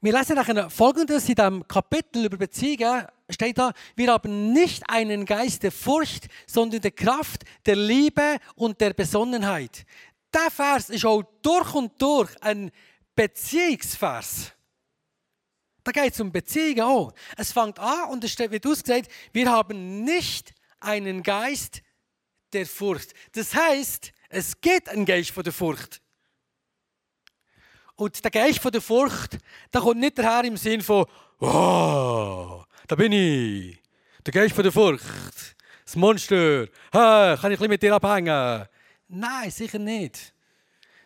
Wir 0.00 0.18
lesen 0.18 0.34
nachher 0.34 0.70
folgendes 0.70 1.28
in 1.28 1.34
diesem 1.34 1.68
Kapitel 1.68 2.24
über 2.24 2.38
Beziehungen. 2.38 3.06
Steht 3.30 3.58
da, 3.58 3.72
wir 3.96 4.12
haben 4.12 4.52
nicht 4.52 4.82
einen 4.88 5.24
Geist 5.24 5.62
der 5.62 5.72
Furcht, 5.72 6.28
sondern 6.46 6.80
der 6.80 6.90
Kraft, 6.90 7.44
der 7.66 7.76
Liebe 7.76 8.38
und 8.54 8.80
der 8.80 8.92
Besonnenheit. 8.92 9.84
Der 10.32 10.50
Vers 10.50 10.90
ist 10.90 11.04
auch 11.04 11.22
durch 11.42 11.74
und 11.74 12.00
durch 12.00 12.30
ein 12.42 12.70
Beziehungsvers. 13.14 14.52
Da 15.82 15.92
geht 15.92 16.12
es 16.12 16.20
um 16.20 16.30
Beziehungen 16.30 16.82
auch. 16.82 17.12
Es 17.36 17.52
fängt 17.52 17.78
an 17.78 18.10
und 18.10 18.22
es 18.24 18.32
steht, 18.32 18.50
wie 18.50 18.60
du 18.60 18.72
es 18.72 18.82
gesagt 18.82 19.10
wir 19.32 19.50
haben 19.50 20.04
nicht 20.04 20.54
einen 20.78 21.22
Geist 21.22 21.82
der 22.52 22.66
Furcht. 22.66 23.12
Das 23.32 23.54
heißt, 23.54 24.12
es 24.28 24.60
geht 24.60 24.88
ein 24.88 25.04
Geist 25.04 25.30
von 25.30 25.42
der 25.42 25.52
Furcht. 25.52 26.00
Und 27.96 28.22
der 28.24 28.30
Geist 28.30 28.60
von 28.60 28.72
der 28.72 28.80
Furcht, 28.80 29.38
der 29.72 29.80
kommt 29.80 30.00
nicht 30.00 30.18
daher 30.18 30.44
im 30.44 30.56
Sinn 30.56 30.80
von, 30.80 31.04
oh, 31.40 32.62
da 32.90 32.96
bin 32.96 33.12
ich. 33.12 33.78
Der 34.26 34.32
Geist 34.32 34.52
von 34.52 34.64
der 34.64 34.72
Furcht. 34.72 35.04
Das 35.84 35.94
Monster. 35.94 36.66
Hey, 36.90 37.36
kann 37.36 37.52
ich 37.52 37.60
ein 37.60 37.70
mit 37.70 37.80
dir 37.80 37.94
abhängen? 37.94 38.66
Nein, 39.06 39.50
sicher 39.52 39.78
nicht. 39.78 40.34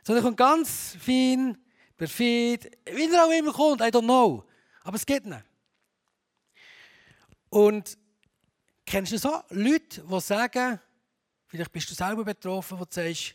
Sondern 0.02 0.24
er 0.24 0.26
kommt 0.26 0.38
ganz 0.38 0.96
fein, 0.98 1.58
perfid, 1.94 2.70
wie 2.90 3.12
er 3.12 3.26
auch 3.26 3.30
immer 3.30 3.52
kommt, 3.52 3.82
I 3.82 3.84
don't 3.84 4.04
know. 4.04 4.46
Aber 4.82 4.96
es 4.96 5.04
geht 5.04 5.26
nicht. 5.26 5.44
Und 7.50 7.98
kennst 8.86 9.12
du 9.12 9.18
so 9.18 9.42
Leute, 9.50 10.02
die 10.02 10.20
sagen, 10.22 10.80
vielleicht 11.48 11.70
bist 11.70 11.90
du 11.90 11.94
selber 11.94 12.24
betroffen, 12.24 12.80
wo 12.80 12.84
du 12.86 12.92
sagst, 12.92 13.34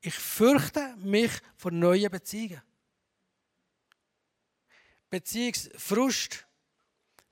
ich 0.00 0.14
fürchte 0.14 0.96
mich 0.96 1.30
vor 1.56 1.70
neuen 1.70 2.10
Beziehungen. 2.10 2.62
Beziehungsfrust, 5.08 6.45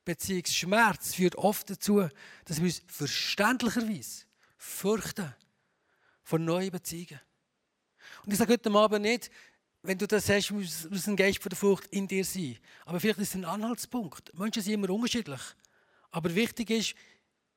Beziehungsschmerz 0.04 1.14
führt 1.14 1.36
oft 1.36 1.70
dazu, 1.70 2.08
dass 2.44 2.58
wir 2.58 2.66
uns 2.66 2.82
verständlicherweise 2.86 4.24
fürchten 4.56 5.34
vor 6.22 6.38
neuen 6.38 6.70
Beziehungen. 6.70 7.20
Und 8.24 8.32
ich 8.32 8.38
sage 8.38 8.52
heute 8.52 8.70
Abend 8.70 9.02
nicht, 9.02 9.30
wenn 9.82 9.98
du 9.98 10.06
das 10.06 10.26
sagst, 10.26 10.50
muss 10.50 11.06
ein 11.06 11.16
Geist 11.16 11.42
von 11.42 11.50
der 11.50 11.58
Furcht 11.58 11.86
in 11.88 12.08
dir 12.08 12.24
sein. 12.24 12.56
Aber 12.86 12.98
vielleicht 13.00 13.18
ist 13.18 13.30
es 13.30 13.34
ein 13.34 13.44
Anhaltspunkt. 13.44 14.32
Menschen 14.38 14.62
sind 14.62 14.72
immer 14.72 14.88
unterschiedlich. 14.88 15.40
Aber 16.10 16.34
wichtig 16.34 16.70
ist, 16.70 16.94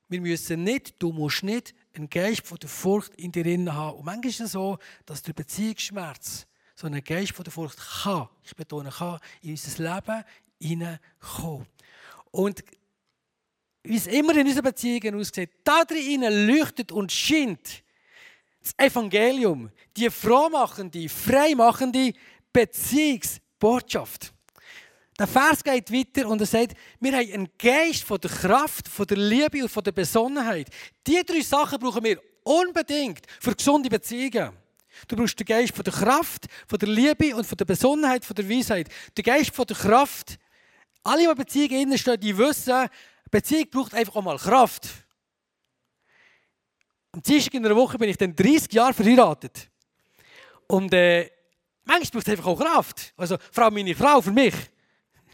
wir 0.09 0.21
müssen 0.21 0.63
nicht, 0.63 1.01
du 1.01 1.11
musst 1.11 1.43
nicht 1.43 1.73
einen 1.93 2.09
Geist 2.09 2.45
von 2.45 2.57
der 2.57 2.69
Furcht 2.69 3.13
in 3.15 3.31
dir 3.31 3.45
haben. 3.73 3.97
Und 3.97 4.05
manchmal 4.05 4.29
ist 4.29 4.41
es 4.41 4.51
so, 4.53 4.77
dass 5.05 5.21
der 5.21 5.33
Beziehungsschmerz 5.33 6.47
so 6.75 6.87
einen 6.87 7.03
Geist 7.03 7.33
von 7.33 7.43
der 7.43 7.51
Furcht 7.51 7.77
kann, 8.03 8.27
ich 8.43 8.55
betone 8.55 8.89
kann, 8.89 9.19
in 9.41 9.51
unser 9.51 9.95
Leben 9.95 10.23
hineinkommen. 10.59 11.67
Und 12.37 12.63
wie 13.81 13.95
es 13.95 14.05
immer 14.05 14.35
in 14.35 14.45
unseren 14.45 14.65
Beziehungen 14.65 15.15
aussieht, 15.15 15.49
da 15.63 15.83
drin 15.83 16.21
leuchtet 16.21 16.91
und 16.91 17.11
scheint 17.11 17.81
das 18.61 18.77
Evangelium, 18.77 19.71
die 19.95 20.07
frohmachende, 20.11 21.09
freimachende 21.09 22.13
Beziehungsbotschaft. 22.53 24.33
Der 25.17 25.25
Vers 25.25 25.63
geht 25.63 25.91
weiter 25.91 26.27
und 26.27 26.39
er 26.39 26.45
sagt, 26.45 26.77
wir 26.99 27.11
haben 27.13 27.33
einen 27.33 27.49
Geist 27.57 28.03
von 28.03 28.19
der 28.21 28.29
Kraft, 28.29 28.87
von 28.87 29.07
der 29.07 29.17
Liebe 29.17 29.63
und 29.63 29.69
von 29.69 29.83
der 29.83 29.93
Besonnenheit. 29.93 30.69
Diese 31.07 31.23
drei 31.23 31.41
Sachen 31.41 31.79
brauchen 31.79 32.03
wir 32.03 32.21
unbedingt 32.43 33.25
für 33.39 33.55
gesunde 33.55 33.89
Beziehungen. 33.89 34.51
Du 35.07 35.15
brauchst 35.15 35.39
den 35.39 35.45
Geist 35.45 35.75
von 35.75 35.83
der 35.83 35.93
Kraft, 35.93 36.45
von 36.67 36.77
der 36.77 36.89
Liebe 36.89 37.35
und 37.35 37.47
von 37.47 37.57
der 37.57 37.65
Besonnenheit, 37.65 38.25
von 38.25 38.35
der 38.35 38.47
Weisheit. 38.47 38.89
Der 39.15 39.23
Geist 39.23 39.55
von 39.55 39.65
der 39.65 39.75
Kraft. 39.75 40.37
Alle, 41.07 41.23
die 41.23 41.29
in 41.29 41.35
Beziehungen 41.35 41.97
stehen, 41.97 42.19
die 42.19 42.37
wissen, 42.37 42.89
Beziehung 43.31 43.69
braucht 43.69 43.93
einfach 43.93 44.15
auch 44.15 44.21
mal 44.21 44.37
Kraft. 44.37 44.89
Am 47.13 47.21
Dienstag 47.21 47.53
in 47.53 47.65
einer 47.65 47.77
Woche 47.77 47.97
bin 47.97 48.09
ich 48.09 48.17
dann 48.17 48.35
30 48.35 48.73
Jahre 48.73 48.93
verheiratet. 48.93 49.69
Und 50.67 50.93
äh, 50.93 51.31
manchmal 51.85 52.11
braucht 52.11 52.27
es 52.27 52.31
einfach 52.31 52.45
auch 52.47 52.59
Kraft. 52.59 53.13
Also, 53.15 53.37
vor 53.51 53.63
allem 53.63 53.75
meine 53.75 53.95
Frau, 53.95 54.21
für 54.21 54.33
mich. 54.33 54.53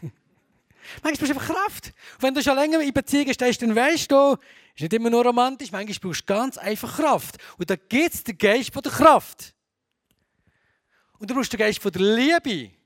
manchmal 1.02 1.12
brauchst 1.14 1.22
du 1.22 1.26
einfach 1.26 1.54
Kraft. 1.54 1.86
Und 2.14 2.22
wenn 2.22 2.34
du 2.34 2.42
schon 2.42 2.56
länger 2.56 2.80
in 2.80 2.92
Beziehungen 2.92 3.34
stehst, 3.34 3.60
dann 3.60 3.74
weißt 3.74 4.12
du, 4.12 4.36
ist 4.76 4.82
nicht 4.82 4.92
immer 4.92 5.10
nur 5.10 5.24
romantisch, 5.24 5.72
manchmal 5.72 5.98
brauchst 6.00 6.20
du 6.20 6.32
ganz 6.32 6.56
einfach 6.56 6.96
Kraft. 6.96 7.36
Und 7.58 7.68
da 7.68 7.74
gibt 7.74 8.14
es 8.14 8.22
den 8.22 8.38
Geist 8.38 8.72
von 8.72 8.82
der 8.82 8.92
Kraft. 8.92 9.54
Und 11.18 11.28
du 11.28 11.34
brauchst 11.34 11.52
den 11.52 11.58
Geist 11.58 11.80
von 11.80 11.90
der 11.90 12.02
Liebe. 12.02 12.83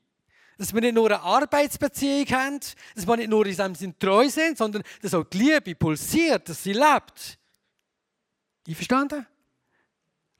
Dass 0.59 0.75
wir 0.75 0.81
nicht 0.81 0.95
nur 0.95 1.07
eine 1.07 1.21
Arbeitsbeziehung 1.21 2.27
haben, 2.31 2.61
dass 2.95 3.07
wir 3.07 3.17
nicht 3.17 3.31
nur 3.31 3.47
in 3.47 3.55
seinem 3.55 3.75
Sinn 3.75 3.99
treu 3.99 4.29
sind, 4.29 4.59
sondern 4.59 4.83
dass 5.00 5.15
auch 5.15 5.25
die 5.25 5.38
Liebe 5.38 5.75
pulsiert, 5.75 6.49
dass 6.49 6.62
sie 6.62 6.73
lebt. 6.73 7.38
Einverstanden? 8.67 9.27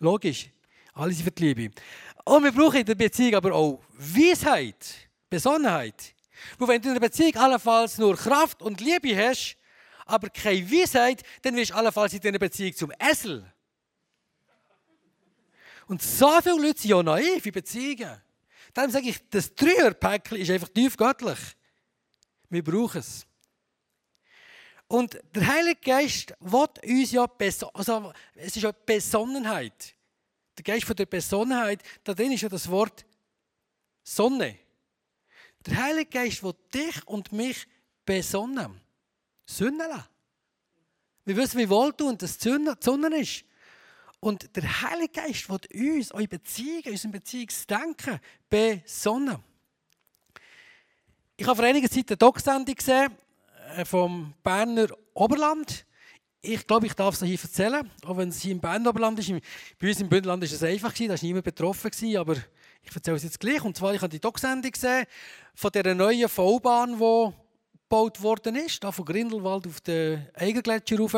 Logisch. 0.01 0.51
Alle 0.93 1.13
sind 1.13 1.25
für 1.25 1.31
die 1.31 1.53
Liebe. 1.53 1.75
Und 2.25 2.45
wir 2.45 2.53
brauchen 2.53 2.81
in 2.81 2.87
der 2.87 2.95
Beziehung 2.95 3.37
aber 3.37 3.55
auch 3.55 3.81
Weisheit, 3.93 5.09
Besonnenheit. 5.31 6.15
Weil 6.59 6.69
wenn 6.69 6.83
du 6.83 6.89
in 6.89 6.95
der 6.95 7.01
Beziehung 7.01 7.37
allenfalls 7.37 7.99
nur 7.99 8.17
Kraft 8.17 8.61
und 8.61 8.81
Liebe 8.81 9.17
hast, 9.17 9.57
aber 10.05 10.29
keine 10.31 10.71
Weisheit, 10.71 11.23
dann 11.43 11.57
wirst 11.57 11.71
du 11.71 11.77
allenfalls 11.77 12.13
in 12.13 12.21
deiner 12.21 12.39
Beziehung 12.39 12.75
zum 12.75 12.91
Essel. 12.99 13.51
Und 15.87 16.03
so 16.03 16.41
viele 16.43 16.61
Leute 16.61 16.81
sind 16.81 16.91
ja 16.91 17.03
naiv 17.03 17.47
in 17.47 17.53
Beziehungen. 17.53 18.21
Darum 18.79 18.93
sage 18.93 19.09
ich, 19.09 19.19
das 19.29 19.53
Dreierpäckchen 19.57 20.39
ist 20.39 20.53
einfach 20.53 20.69
tief 20.69 20.97
göttlich. 20.97 21.41
Wir 22.49 22.63
brauchen 22.63 23.01
es. 23.01 23.27
Und 24.87 25.19
der 25.35 25.49
Heilige 25.49 25.81
Geist 25.81 26.33
will 26.39 26.69
uns 26.85 27.11
ja 27.11 27.27
besonnen, 27.27 27.75
also 27.75 28.13
es 28.37 28.55
ist 28.55 28.63
ja 28.63 28.71
Besonnenheit. 28.71 29.97
Der 30.57 30.63
Geist 30.63 30.85
von 30.85 30.95
der 30.95 31.07
Besonnenheit, 31.07 31.83
da 32.05 32.15
drin 32.15 32.31
ist 32.31 32.43
ja 32.43 32.49
das 32.49 32.71
Wort 32.71 33.05
Sonne. 34.05 34.57
Der 35.67 35.83
Heilige 35.83 36.11
Geist 36.11 36.45
will 36.45 36.55
dich 36.73 37.05
und 37.09 37.33
mich 37.33 37.67
besonnen. 38.05 38.81
Sünden 39.45 39.89
lassen. 39.89 40.09
Wir 41.25 41.37
wissen, 41.37 41.59
wie 41.59 41.69
wohltuend 41.69 42.23
das 42.23 42.39
die 42.39 42.57
Sonne 42.79 43.17
ist. 43.19 43.45
Und 44.21 44.57
der 44.57 44.83
Heilige 44.83 45.21
Geist 45.21 45.49
will 45.49 45.97
uns, 45.97 46.13
eure 46.13 46.27
Beziehungen, 46.27 46.91
unserem 46.91 47.13
Beziehungsdenken 47.13 48.19
besonnen. 48.51 49.39
Ich 51.37 51.47
habe 51.47 51.57
vor 51.57 51.65
einiger 51.65 51.89
Zeit 51.89 52.09
eine 52.09 52.17
Doc-Sendung 52.17 52.75
gesehen 52.75 53.13
äh, 53.77 53.85
vom 53.85 54.35
Berner 54.43 54.89
Oberland. 55.15 55.87
Ich 56.41 56.67
glaube, 56.67 56.87
ich 56.87 56.95
darf 56.95 57.15
es 57.15 57.23
hier 57.23 57.39
erzählen, 57.41 57.89
auch 58.05 58.17
wenn 58.17 58.31
es 58.31 58.41
hier 58.41 58.53
im 58.53 58.61
Berner 58.61 58.91
Oberland 58.91 59.21
ist. 59.21 59.33
Bei 59.79 59.89
uns 59.89 60.01
im 60.01 60.09
Bündnerland 60.09 60.43
war 60.43 60.53
es 60.53 60.63
einfach, 60.63 60.93
da 60.93 61.09
war 61.09 61.19
niemand 61.23 61.45
betroffen, 61.45 62.17
aber 62.17 62.37
ich 62.83 62.95
erzähle 62.95 63.17
es 63.17 63.23
jetzt 63.23 63.39
gleich. 63.39 63.63
Und 63.63 63.77
zwar, 63.77 63.95
ich 63.95 64.01
habe 64.01 64.11
die 64.11 64.21
Doc-Sendung 64.21 64.73
gesehen 64.73 65.07
von 65.55 65.71
dieser 65.71 65.95
neuen 65.95 66.29
V-Bahn, 66.29 66.99
die 66.99 67.33
gebaut 67.89 68.21
worden 68.21 68.57
ist, 68.57 68.83
da 68.83 68.91
von 68.91 69.05
Grindelwald 69.05 69.67
auf 69.67 69.81
den 69.81 70.27
Eigergletscher 70.35 70.99
rauf. 70.99 71.15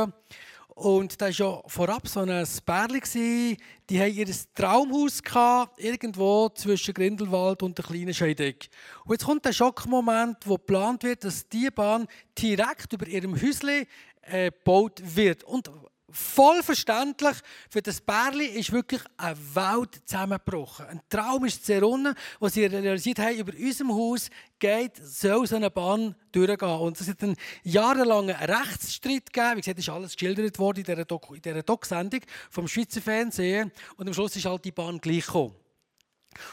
Und 0.81 1.21
da 1.21 1.27
war 1.27 1.31
ja 1.31 1.63
vorab 1.67 2.09
so 2.09 2.21
ein 2.21 2.47
Pärchen, 2.65 3.59
die 3.91 4.01
haben 4.01 4.15
ihr 4.15 4.27
Traumhaus 4.55 5.23
gehabt, 5.23 5.79
irgendwo 5.79 6.49
zwischen 6.49 6.95
Grindelwald 6.95 7.63
und 7.63 7.77
der 7.77 7.85
kleinen 7.85 8.15
Scheideck. 8.15 8.71
Und 9.05 9.13
jetzt 9.13 9.27
kommt 9.27 9.45
der 9.45 9.53
Schockmoment, 9.53 10.39
wo 10.47 10.55
geplant 10.55 11.03
wird, 11.03 11.23
dass 11.25 11.47
diese 11.47 11.71
Bahn 11.71 12.07
direkt 12.39 12.95
über 12.95 13.07
ihrem 13.07 13.35
Häuschen 13.35 13.87
äh, 14.23 14.51
gebaut 14.51 15.03
wird. 15.05 15.45
Und 15.45 15.71
voll 16.13 16.63
verständlich, 16.63 17.37
für 17.69 17.83
das 17.83 18.01
Bärli 18.01 18.47
ist 18.47 18.73
wirklich 18.73 19.03
eine 19.17 19.37
Welt 19.55 20.01
zusammengebrochen. 20.07 20.87
Ein 20.87 21.01
Traum 21.09 21.45
ist 21.45 21.65
zerrunnen, 21.65 22.15
wo 22.39 22.49
sie 22.49 22.65
realisiert 22.65 23.19
haben, 23.19 23.37
über 23.37 23.53
unserem 23.53 23.93
Haus 23.93 24.29
geht, 24.59 24.97
soll 24.97 25.47
so 25.47 25.57
eine 25.57 25.71
Bahn 25.71 26.15
durchgehen. 26.33 26.69
Und 26.69 27.01
es 27.01 27.09
hat 27.09 27.23
einen 27.23 27.37
jahrelangen 27.63 28.37
Rechtsstreit 28.37 29.33
gegeben. 29.33 29.57
Wie 29.57 29.61
gesagt, 29.61 29.79
ist 29.79 29.89
alles 29.89 30.13
geschildert 30.15 30.59
worden 30.59 30.79
in 30.79 30.85
dieser, 30.85 31.05
Doc 31.05 31.31
in 31.35 31.43
dieser 31.43 31.63
Doc-Sendung 31.63 32.21
vom 32.51 32.69
Schweizer 32.69 33.01
Fernsehen. 33.01 33.73
Und 33.97 34.07
am 34.07 34.15
Schluss 34.15 34.37
ist 34.37 34.45
halt 34.45 34.65
die 34.65 34.73
Bahn 34.73 35.01
gleich 35.01 35.27
gekommen. 35.27 35.55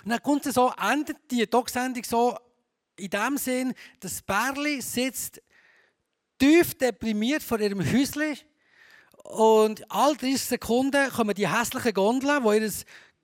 Und 0.04 0.12
dann 0.12 0.22
kommt 0.22 0.46
es 0.46 0.56
so, 0.56 0.72
endet 0.82 1.18
die 1.30 1.48
Doc-Sendung 1.48 2.04
so 2.04 2.38
in 2.98 3.10
dem 3.10 3.38
Sinn, 3.38 3.74
das 4.00 4.22
Bärli 4.22 4.82
sitzt 4.82 5.42
tief 6.38 6.76
deprimiert 6.76 7.44
vor 7.44 7.60
ihrem 7.60 7.80
Häuschen 7.80 8.38
und 9.28 9.92
all 9.92 10.16
30 10.16 10.42
Sekunden 10.42 11.10
kommen 11.12 11.36
die 11.36 11.50
hässlichen 11.50 11.94
Gondeln, 11.94 12.44
die 12.44 12.64
ihr 12.64 12.72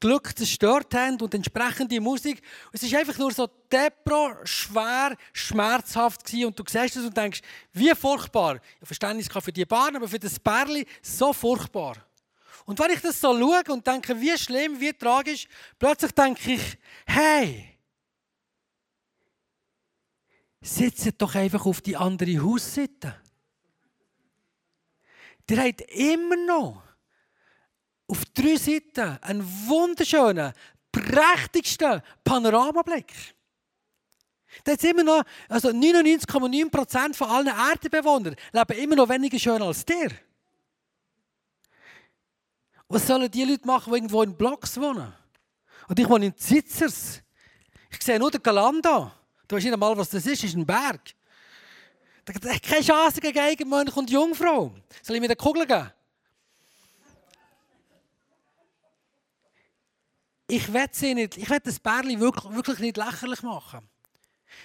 Glück 0.01 0.37
zerstört 0.37 0.93
haben 0.93 1.15
und 1.21 1.33
entsprechende 1.33 2.01
Musik. 2.01 2.41
Es 2.73 2.83
ist 2.83 2.93
einfach 2.93 3.17
nur 3.17 3.31
so 3.31 3.47
depro, 3.71 4.35
schwer, 4.43 5.15
schmerzhaft 5.31 6.25
gewesen. 6.25 6.47
und 6.47 6.59
du 6.59 6.63
siehst 6.67 6.97
es 6.97 7.05
und 7.05 7.15
denkst, 7.15 7.39
wie 7.71 7.95
furchtbar. 7.95 8.55
Ja, 8.55 8.85
Verständnis 8.85 9.29
für 9.29 9.53
die 9.53 9.65
Bahn, 9.65 9.95
aber 9.95 10.09
für 10.09 10.19
das 10.19 10.37
Bärli 10.37 10.85
so 11.01 11.31
furchtbar. 11.31 11.95
Und 12.65 12.77
wenn 12.79 12.91
ich 12.91 12.99
das 12.99 13.21
so 13.21 13.33
schaue 13.37 13.63
und 13.69 13.87
denke, 13.87 14.19
wie 14.19 14.37
schlimm, 14.37 14.77
wie 14.81 14.91
tragisch, 14.91 15.47
plötzlich 15.79 16.11
denke 16.11 16.51
ich, 16.51 16.77
hey, 17.05 17.77
sitzt 20.61 21.13
doch 21.17 21.33
einfach 21.33 21.65
auf 21.65 21.79
die 21.79 21.95
andere 21.95 22.43
Hausseite. 22.43 23.22
Der 25.49 25.63
hat 25.63 25.81
immer 25.81 26.37
noch 26.37 26.81
auf 28.07 28.23
drei 28.33 28.55
Seiten 28.55 29.17
einen 29.21 29.43
wunderschönen, 29.67 30.53
prächtigsten 30.91 32.01
Panoramablick. 32.23 33.13
Da 34.63 34.73
ist 34.73 34.83
immer 34.83 35.03
noch, 35.03 35.23
also 35.49 35.69
99,9% 35.69 37.15
von 37.15 37.29
allen 37.29 37.47
Erdenbewohnern 37.47 38.35
leben 38.51 38.77
immer 38.77 38.95
noch 38.95 39.09
weniger 39.09 39.39
schön 39.39 39.61
als 39.61 39.83
der. 39.83 40.11
Was 42.87 43.07
sollen 43.07 43.31
die 43.31 43.43
Leute 43.43 43.65
machen, 43.65 43.91
die 43.91 43.97
irgendwo 43.97 44.21
in 44.21 44.37
Blocks 44.37 44.79
wohnen? 44.79 45.11
Und 45.87 45.99
ich 45.99 46.07
wohne 46.07 46.27
in 46.27 46.37
Zitzers. 46.37 47.21
Ich 47.89 48.01
sehe 48.01 48.19
nur 48.19 48.29
den 48.29 48.43
Galanda. 48.43 49.11
Du 49.47 49.55
weißt 49.55 49.65
nicht 49.65 49.73
einmal, 49.73 49.97
was 49.97 50.11
das 50.11 50.25
ist. 50.25 50.43
Das 50.43 50.49
ist 50.49 50.55
ein 50.55 50.65
Berg. 50.65 51.01
Da 52.25 52.33
hat 52.33 52.63
keine 52.63 52.81
Chance 52.81 53.19
gegen 53.19 53.39
Eigenmönch 53.39 53.95
und 53.95 54.09
Jungfrau. 54.09 54.73
Soll 55.01 55.15
ich 55.15 55.21
mir 55.21 55.27
den 55.27 55.37
Kugel 55.37 55.65
geben? 55.65 55.91
Ich 60.47 60.71
will 60.71 60.85
sie 60.91 61.15
nicht, 61.15 61.37
ich 61.37 61.49
will 61.49 61.59
das 61.59 61.79
Bärli 61.79 62.19
wirklich, 62.19 62.53
wirklich 62.53 62.79
nicht 62.79 62.97
lächerlich 62.97 63.41
machen. 63.41 63.89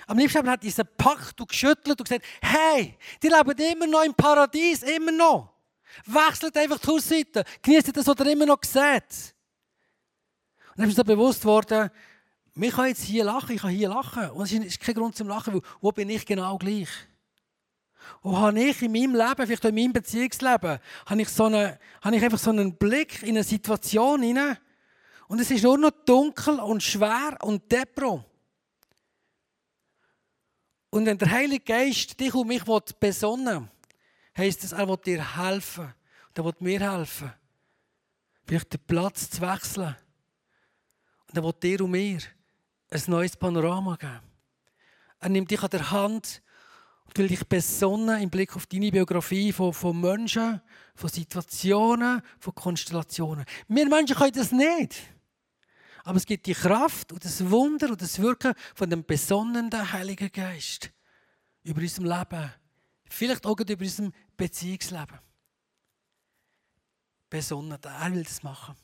Am 0.07 0.19
liebsten 0.19 0.49
hat 0.49 0.63
dieser 0.63 0.85
Pakt 0.85 1.41
und 1.41 1.49
geschüttelt 1.49 1.99
und 1.99 2.09
gesagt, 2.09 2.25
hey, 2.43 2.97
die 3.23 3.29
leben 3.29 3.59
immer 3.59 3.87
noch 3.87 4.05
im 4.05 4.15
Paradies, 4.15 4.83
immer 4.83 5.13
noch. 5.13 5.53
Wechselt 6.05 6.57
einfach 6.57 6.79
die 6.79 6.87
Hausseite, 6.89 7.45
genießt 7.63 7.97
das, 7.97 8.07
was 8.07 8.19
ihr 8.19 8.33
immer 8.33 8.47
noch 8.47 8.63
seht. 8.63 9.35
Und 10.71 10.83
dann 10.83 10.89
ist 10.89 10.97
mir 10.97 11.03
so 11.03 11.05
bewusst 11.05 11.45
worden, 11.45 11.91
wir 12.55 12.71
können 12.71 12.89
jetzt 12.89 13.05
hier 13.05 13.25
lachen, 13.25 13.55
ich 13.55 13.63
kann 13.63 13.71
hier 13.71 13.89
lachen. 13.89 14.31
Und 14.31 14.45
es 14.45 14.53
ist 14.53 14.81
kein 14.81 14.95
Grund 14.95 15.17
zum 15.17 15.29
Lachen, 15.29 15.55
weil 15.55 15.63
wo 15.81 15.93
bin 15.93 16.11
ich 16.11 16.27
genau 16.27 16.59
gleich? 16.59 16.89
Wo 18.23 18.37
habe 18.37 18.61
ich 18.61 18.83
in 18.83 18.93
meinem 18.93 19.15
Leben, 19.15 19.47
vielleicht 19.47 19.65
auch 19.65 19.71
in 19.71 19.75
meinem 19.75 19.93
Beziehungsleben, 19.93 20.79
habe 21.07 21.23
ich, 21.23 21.29
so 21.29 21.45
eine, 21.45 21.79
habe 22.01 22.17
ich 22.17 22.25
einfach 22.25 22.39
so 22.39 22.51
einen 22.51 22.77
Blick 22.77 23.23
in 23.23 23.31
eine 23.31 23.45
Situation 23.45 24.23
hinein 24.23 24.59
und 25.29 25.41
es 25.41 25.51
ist 25.51 25.63
nur 25.63 25.77
noch 25.77 25.91
dunkel 25.91 26.59
und 26.59 26.83
schwer 26.83 27.37
und 27.43 27.71
depro. 27.71 28.25
Und 30.91 31.05
wenn 31.05 31.19
der 31.19 31.31
Heilige 31.31 31.65
Geist 31.65 32.19
dich 32.19 32.35
und 32.35 32.49
mich 32.49 32.65
besonnen 32.99 33.61
will, 33.61 33.69
heisst 34.37 34.65
es, 34.65 34.73
er 34.73 34.89
will 34.89 34.97
dir 34.97 35.37
helfen. 35.37 35.95
Und 36.29 36.39
er 36.39 36.45
will 36.45 36.55
mir 36.61 36.81
helfen. 36.81 37.33
Vielleicht 38.47 38.73
den 38.73 38.81
Platz 38.87 39.29
zu 39.29 39.43
wechseln. 39.43 39.95
Und 41.29 41.37
er 41.37 41.45
will 41.45 41.53
dir 41.63 41.83
und 41.83 41.91
mir 41.91 42.21
ein 42.91 43.03
neues 43.07 43.37
Panorama 43.37 43.97
geben. 43.97 44.21
Er 45.21 45.29
nimmt 45.29 45.51
dich 45.51 45.63
an 45.63 45.71
der 45.71 45.91
Hand 45.91 46.41
und 47.09 47.19
will 47.19 47.29
dich 47.29 47.47
besonnen 47.47 48.23
im 48.23 48.31
Blick 48.31 48.55
auf 48.55 48.67
deine 48.67 48.91
Biografie 48.91 49.53
von, 49.53 49.73
von 49.73 49.99
Menschen, 49.99 50.61
von 50.95 51.09
Situationen, 51.09 52.23
von 52.39 52.55
Konstellationen. 52.55 53.45
Wir 53.67 53.89
Menschen 53.89 54.15
können 54.15 54.33
das 54.33 54.53
nicht. 54.53 54.97
Aber 56.05 56.17
es 56.17 56.27
gibt 56.27 56.47
die 56.47 56.55
Kraft 56.55 57.13
und 57.13 57.25
das 57.25 57.51
Wunder 57.51 57.91
und 57.91 58.01
das 58.01 58.21
Wirken 58.21 58.55
von 58.75 58.89
dem 58.89 59.05
besonnenen 59.05 59.93
Heiligen 59.93 60.31
Geist 60.31 60.91
über 61.63 61.81
unserem 61.81 62.07
Leben. 62.07 62.53
Vielleicht 63.09 63.47
auch 63.47 63.59
über 63.59 63.81
unserem 63.81 64.13
Beziehungsleben. 64.37 65.19
Besonnen, 67.31 67.79
er 67.83 68.15
will 68.15 68.23
das 68.23 68.43
machen. 68.43 68.75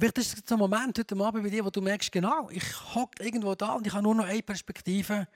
Vielleicht 0.00 0.16
ist 0.16 0.34
es 0.34 0.42
so 0.46 0.54
ein 0.54 0.58
Moment 0.58 0.98
heute 0.98 1.14
Abend 1.14 1.44
bei 1.44 1.50
dir, 1.50 1.62
wo 1.62 1.68
du 1.68 1.82
merkst, 1.82 2.10
genau, 2.10 2.48
ich 2.48 2.64
hocke 2.94 3.22
irgendwo 3.22 3.54
da 3.54 3.74
und 3.74 3.86
ich 3.86 3.92
habe 3.92 4.02
nur 4.02 4.14
noch 4.14 4.24
eine 4.24 4.42
Perspektive. 4.42 5.28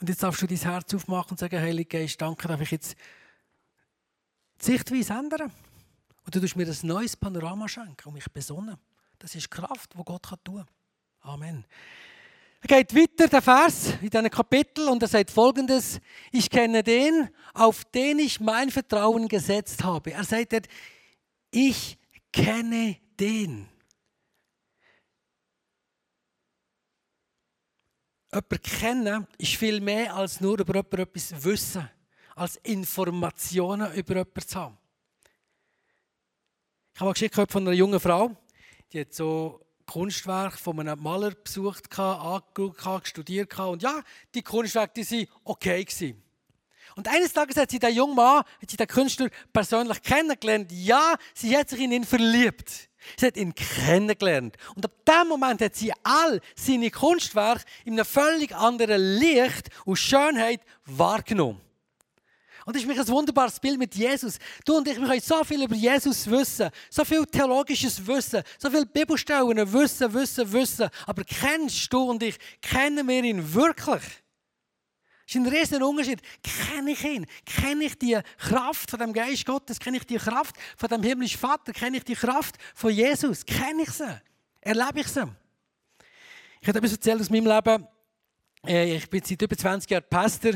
Und 0.00 0.08
jetzt 0.08 0.22
darfst 0.22 0.40
du 0.40 0.46
dein 0.46 0.56
Herz 0.56 0.94
aufmachen 0.94 1.32
und 1.32 1.38
sagen, 1.38 1.60
Heiliger 1.60 1.98
Geist, 1.98 2.18
danke, 2.18 2.48
darf 2.48 2.58
ich 2.62 2.70
jetzt 2.70 2.96
die 4.62 4.64
Sichtweise 4.64 5.12
ändern? 5.12 5.52
Und 6.24 6.34
du 6.34 6.40
mir 6.56 6.66
ein 6.66 6.76
neues 6.84 7.18
Panorama 7.18 7.68
schenken 7.68 8.08
und 8.08 8.14
mich 8.14 8.30
besonnen. 8.32 8.78
Das 9.18 9.34
ist 9.34 9.50
Kraft, 9.50 9.92
die 9.92 10.02
Gott 10.02 10.22
tun 10.42 10.56
kann. 10.56 10.68
Amen. 11.20 11.66
Er 12.62 12.82
geht 12.82 12.94
weiter, 12.94 13.28
der 13.28 13.42
Vers 13.42 13.92
in 14.00 14.08
diesem 14.08 14.30
Kapitel, 14.30 14.88
und 14.88 15.02
er 15.02 15.08
sagt 15.08 15.30
folgendes: 15.30 16.00
Ich 16.32 16.48
kenne 16.48 16.82
den, 16.82 17.28
auf 17.52 17.84
den 17.84 18.20
ich 18.20 18.40
mein 18.40 18.70
Vertrauen 18.70 19.28
gesetzt 19.28 19.84
habe. 19.84 20.12
Er 20.12 20.24
sagt, 20.24 20.66
ich 21.50 21.98
kenne 22.32 22.96
den. 23.20 23.68
Jemanden 28.30 28.62
kennen 28.62 29.26
ist 29.38 29.56
viel 29.56 29.80
mehr 29.80 30.14
als 30.14 30.40
nur 30.40 30.58
über 30.58 30.74
jemanden 30.74 31.00
etwas 31.00 31.44
wissen, 31.44 31.88
als 32.34 32.56
Informationen 32.56 33.92
über 33.94 34.16
jemanden 34.16 34.46
zu 34.46 34.58
haben. 34.58 34.78
Ich 36.94 37.00
habe 37.00 37.08
eine 37.08 37.14
Geschichte 37.14 37.46
von 37.48 37.62
einer 37.62 37.76
jungen 37.76 38.00
Frau, 38.00 38.36
die 38.92 39.00
hat 39.00 39.14
so 39.14 39.64
Kunstwerk 39.86 40.58
von 40.58 40.78
einem 40.80 41.02
Maler 41.02 41.30
besucht, 41.30 41.98
angeschaut, 41.98 43.08
studiert 43.08 43.58
und 43.58 43.82
ja, 43.82 44.02
die 44.34 44.42
Kunstwerke 44.42 45.02
die 45.02 45.10
waren 45.10 45.28
okay. 45.44 45.84
Gewesen. 45.84 46.22
Und 46.96 47.08
eines 47.08 47.32
Tages 47.32 47.56
hat 47.56 47.70
sie 47.70 47.78
den 47.78 47.94
jungen 47.94 48.16
Mann, 48.16 48.42
hat 48.60 48.70
sie 48.70 48.76
den 48.76 48.88
Künstler 48.88 49.30
persönlich 49.52 50.02
kennengelernt. 50.02 50.70
Ja, 50.72 51.16
sie 51.32 51.56
hat 51.56 51.70
sich 51.70 51.80
in 51.80 51.92
ihn 51.92 52.04
verliebt. 52.04 52.87
Sie 53.16 53.26
hat 53.26 53.36
ihn 53.36 53.54
kennengelernt. 53.54 54.56
Und 54.74 54.84
ab 54.84 54.92
dem 55.06 55.28
Moment 55.28 55.60
hat 55.60 55.76
sie 55.76 55.92
all 56.02 56.40
seine 56.56 56.90
Kunstwerke 56.90 57.64
in 57.84 57.94
einem 57.94 58.04
völlig 58.04 58.54
anderen 58.54 59.18
Licht 59.18 59.68
und 59.84 59.96
Schönheit 59.96 60.60
wahrgenommen. 60.84 61.60
Und 62.68 62.74
das 62.74 62.82
ist 62.82 62.88
mich 62.88 62.98
ein 62.98 63.08
wunderbares 63.08 63.58
Bild 63.60 63.78
mit 63.78 63.94
Jesus. 63.94 64.38
Du 64.66 64.76
und 64.76 64.86
ich, 64.86 65.00
wir 65.00 65.06
können 65.06 65.20
so 65.22 65.42
viel 65.42 65.62
über 65.62 65.74
Jesus 65.74 66.28
wissen, 66.30 66.68
so 66.90 67.02
viel 67.02 67.24
theologisches 67.24 68.06
Wissen, 68.06 68.42
so 68.58 68.68
viele 68.68 68.84
Bibelstellen 68.84 69.72
wissen, 69.72 70.12
wissen, 70.12 70.52
wissen. 70.52 70.90
Aber 71.06 71.24
kennst 71.24 71.90
du 71.90 72.10
und 72.10 72.22
ich, 72.22 72.36
kennen 72.60 73.08
wir 73.08 73.24
ihn 73.24 73.54
wirklich? 73.54 74.02
Das 75.28 75.34
ist 75.34 75.42
ein 75.42 75.46
riesen 75.46 75.82
Unterschied. 75.82 76.22
Kenne 76.42 76.92
ich 76.92 77.04
ihn? 77.04 77.26
Kenne 77.44 77.84
ich 77.84 77.98
die 77.98 78.18
Kraft 78.38 78.90
von 78.90 78.98
dem 78.98 79.12
Geist 79.12 79.44
Gottes? 79.44 79.78
Kenne 79.78 79.98
ich 79.98 80.06
die 80.06 80.16
Kraft 80.16 80.56
von 80.78 80.88
dem 80.88 81.02
himmlischen 81.02 81.38
Vater? 81.38 81.74
Kenne 81.74 81.98
ich 81.98 82.04
die 82.04 82.14
Kraft 82.14 82.56
von 82.74 82.90
Jesus? 82.90 83.44
Kenne 83.44 83.82
ich 83.82 83.90
sie? 83.90 84.22
Erlebe 84.62 85.00
ich 85.00 85.08
sie? 85.08 85.24
Ich 86.62 86.68
habe 86.68 86.78
etwas 86.78 86.92
erzählt 86.92 87.20
aus 87.20 87.28
meinem 87.28 87.46
Leben. 87.46 87.86
Äh, 88.66 88.96
ich 88.96 89.10
bin 89.10 89.22
seit 89.22 89.42
über 89.42 89.54
20 89.54 89.90
Jahren 89.90 90.04
Pastor 90.08 90.52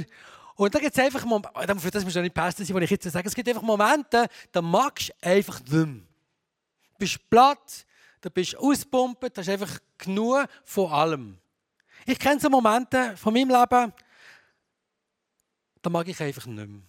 und 0.56 0.74
da 0.74 0.78
gibt 0.78 0.96
es 0.96 1.04
einfach 1.04 1.22
Momente, 1.26 1.78
für 1.78 1.90
das 1.90 2.02
muss 2.02 2.14
ja 2.14 2.22
nicht 2.22 2.34
passen 2.34 2.64
sein, 2.64 2.74
was 2.74 2.82
ich 2.82 2.90
jetzt 2.90 3.10
sage, 3.10 3.28
es 3.28 3.34
gibt 3.34 3.48
einfach 3.50 3.60
Momente, 3.60 4.26
da 4.52 4.62
magst 4.62 5.10
du 5.10 5.28
einfach 5.28 5.60
nicht 5.60 5.70
mehr. 5.70 5.84
Du 5.84 6.98
bist 6.98 7.28
platt, 7.28 7.86
du 8.22 8.30
bist 8.30 8.56
auspumpt, 8.56 9.36
hast 9.36 9.48
einfach 9.50 9.78
genug 9.98 10.46
von 10.64 10.90
allem. 10.90 11.38
Ich 12.06 12.18
kenne 12.18 12.40
so 12.40 12.48
Momente 12.48 13.16
von 13.18 13.34
meinem 13.34 13.50
Leben, 13.50 13.92
da 15.82 15.90
mag 15.90 16.08
ich 16.08 16.20
einfach 16.20 16.46
nicht 16.46 16.68
mehr. 16.68 16.82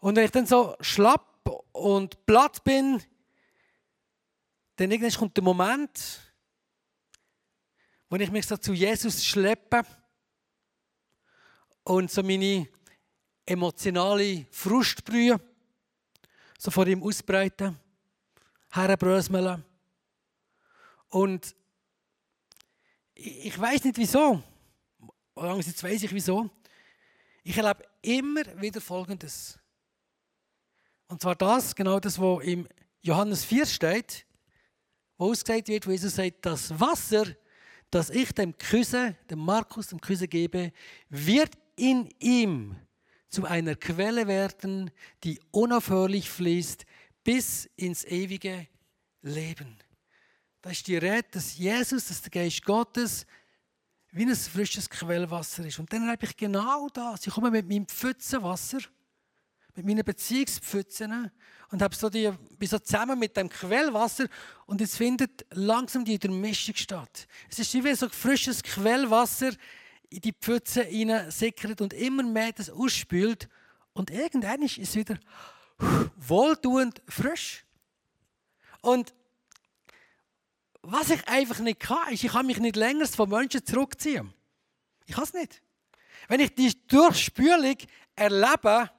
Und 0.00 0.16
wenn 0.16 0.24
ich 0.24 0.30
dann 0.30 0.46
so 0.46 0.76
schlapp 0.80 1.48
und 1.72 2.26
platt 2.26 2.62
bin, 2.64 3.02
dann 4.76 4.90
irgendwann 4.90 5.18
kommt 5.18 5.36
der 5.36 5.44
Moment, 5.44 6.20
wo 8.10 8.16
ich 8.16 8.30
mich 8.30 8.46
so 8.46 8.56
zu 8.56 8.72
Jesus 8.72 9.24
schleppe 9.24 9.82
und 11.84 12.10
so 12.10 12.22
meine 12.22 12.68
emotionale 13.46 14.46
Frustbrühe 14.50 15.40
so 16.58 16.70
vor 16.70 16.86
ihm 16.86 17.02
ausbreiten, 17.02 17.78
herbröseln. 18.70 19.64
Und 21.08 21.54
ich 23.14 23.58
weiß 23.58 23.84
nicht 23.84 23.98
wieso, 23.98 24.42
oder 25.34 25.56
jetzt 25.56 25.82
weiß 25.82 26.02
ich 26.02 26.12
wieso. 26.12 26.50
Ich 27.46 27.58
erlebe 27.58 27.84
immer 28.00 28.42
wieder 28.58 28.80
Folgendes. 28.80 29.58
Und 31.08 31.20
zwar 31.20 31.34
das, 31.34 31.74
genau 31.74 32.00
das, 32.00 32.18
was 32.18 32.42
im 32.42 32.66
Johannes 33.02 33.44
4 33.44 33.66
steht, 33.66 34.26
wo 35.18 35.30
ausgesagt 35.30 35.68
wird, 35.68 35.86
wo 35.86 35.90
Jesus 35.90 36.16
sagt, 36.16 36.46
das 36.46 36.80
Wasser, 36.80 37.26
das 37.90 38.08
ich 38.08 38.32
dem 38.32 38.56
Küsse, 38.56 39.14
dem 39.28 39.40
Markus, 39.40 39.88
dem 39.88 40.00
Küsse 40.00 40.26
gebe, 40.26 40.72
wird 41.10 41.52
in 41.76 42.08
ihm 42.18 42.76
zu 43.28 43.44
einer 43.44 43.76
Quelle 43.76 44.26
werden, 44.26 44.90
die 45.22 45.38
unaufhörlich 45.50 46.30
fließt 46.30 46.86
bis 47.24 47.66
ins 47.76 48.04
ewige 48.04 48.68
Leben. 49.20 49.78
Das 50.62 50.72
ist 50.72 50.86
die 50.86 50.96
Rede, 50.96 51.28
dass 51.32 51.58
Jesus, 51.58 52.08
dass 52.08 52.22
der 52.22 52.30
Geist 52.30 52.64
Gottes 52.64 53.26
wie 54.14 54.24
ein 54.24 54.36
frisches 54.36 54.88
Quellwasser 54.88 55.66
ist. 55.66 55.80
Und 55.80 55.92
dann 55.92 56.08
habe 56.08 56.24
ich 56.24 56.36
genau 56.36 56.88
das. 56.88 57.26
Ich 57.26 57.34
komme 57.34 57.50
mit 57.50 57.68
meinem 57.68 57.86
Pfützenwasser, 57.86 58.78
mit 59.74 59.84
meinen 59.84 60.04
Beziehungspfützen 60.04 61.32
und 61.70 61.82
habe 61.82 61.96
so 61.96 62.08
die, 62.08 62.30
bin 62.56 62.68
so 62.68 62.78
zusammen 62.78 63.18
mit 63.18 63.36
dem 63.36 63.48
Quellwasser 63.48 64.26
und 64.66 64.80
jetzt 64.80 64.96
findet 64.96 65.44
langsam 65.50 66.04
die 66.04 66.16
Durchmischung 66.16 66.76
statt. 66.76 67.26
Es 67.50 67.58
ist 67.58 67.74
wie 67.74 67.94
so 67.94 68.08
frisches 68.08 68.62
Quellwasser, 68.62 69.50
in 70.10 70.20
die 70.20 70.32
Pfütze 70.32 70.86
sickert 71.30 71.80
und 71.80 71.92
immer 71.92 72.22
mehr 72.22 72.52
das 72.52 72.70
ausspült. 72.70 73.48
Und 73.94 74.12
irgendwann 74.12 74.62
ist 74.62 74.78
es 74.78 74.94
wieder 74.94 75.18
wohltuend 76.16 77.02
frisch. 77.08 77.64
Und 78.80 79.12
was 80.86 81.10
ich 81.10 81.26
einfach 81.28 81.58
nicht 81.60 81.80
kann, 81.80 82.12
ist, 82.12 82.24
ich 82.24 82.32
kann 82.32 82.46
mich 82.46 82.58
nicht 82.58 82.76
länger 82.76 83.06
von 83.06 83.28
Menschen 83.28 83.64
zurückziehen. 83.64 84.32
Ich 85.06 85.14
kann 85.14 85.24
es 85.24 85.32
nicht. 85.32 85.62
Wenn 86.28 86.40
ich 86.40 86.54
die 86.54 86.86
Durchspülung 86.86 87.76
erlebe, 88.14 88.90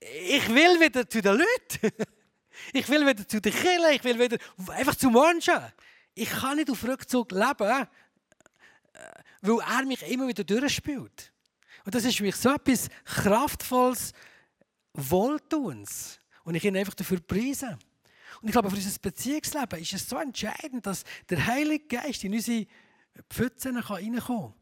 ich 0.00 0.48
will 0.48 0.80
wieder 0.80 1.08
zu 1.08 1.20
den 1.20 1.38
Leuten. 1.38 1.92
Ich 2.74 2.86
will 2.90 3.06
wieder 3.06 3.26
zu 3.26 3.40
den 3.40 3.52
Kindern, 3.52 3.92
ich 3.94 4.04
will 4.04 4.18
wieder 4.18 4.36
einfach 4.68 4.94
zu 4.94 5.10
Menschen. 5.10 5.58
Ich 6.14 6.28
kann 6.28 6.56
nicht 6.56 6.70
auf 6.70 6.84
Rückzug 6.84 7.32
leben, 7.32 7.62
äh, 7.62 7.86
weil 9.40 9.58
er 9.58 9.84
mich 9.86 10.02
immer 10.02 10.28
wieder 10.28 10.44
durchspielt. 10.44 11.32
Und 11.84 11.94
das 11.94 12.04
ist 12.04 12.18
für 12.18 12.24
mich 12.24 12.36
so 12.36 12.50
etwas 12.50 12.88
Kraftvolles, 13.06 14.12
Wohltuens. 14.92 16.20
Und 16.44 16.54
ich 16.54 16.64
ihn 16.64 16.76
einfach 16.76 16.94
dafür 16.94 17.20
preisen. 17.20 17.78
Und 18.40 18.48
ich 18.48 18.52
glaube, 18.52 18.70
für 18.70 18.76
unser 18.76 18.98
Beziehungsleben 19.00 19.80
ist 19.80 19.92
es 19.92 20.08
so 20.08 20.16
entscheidend, 20.16 20.86
dass 20.86 21.04
der 21.28 21.46
Heilige 21.46 21.86
Geist 21.86 22.24
in 22.24 22.34
unsere 22.34 22.66
Pfützen 23.28 23.76
reinkommen 23.76 24.52
kann. 24.52 24.54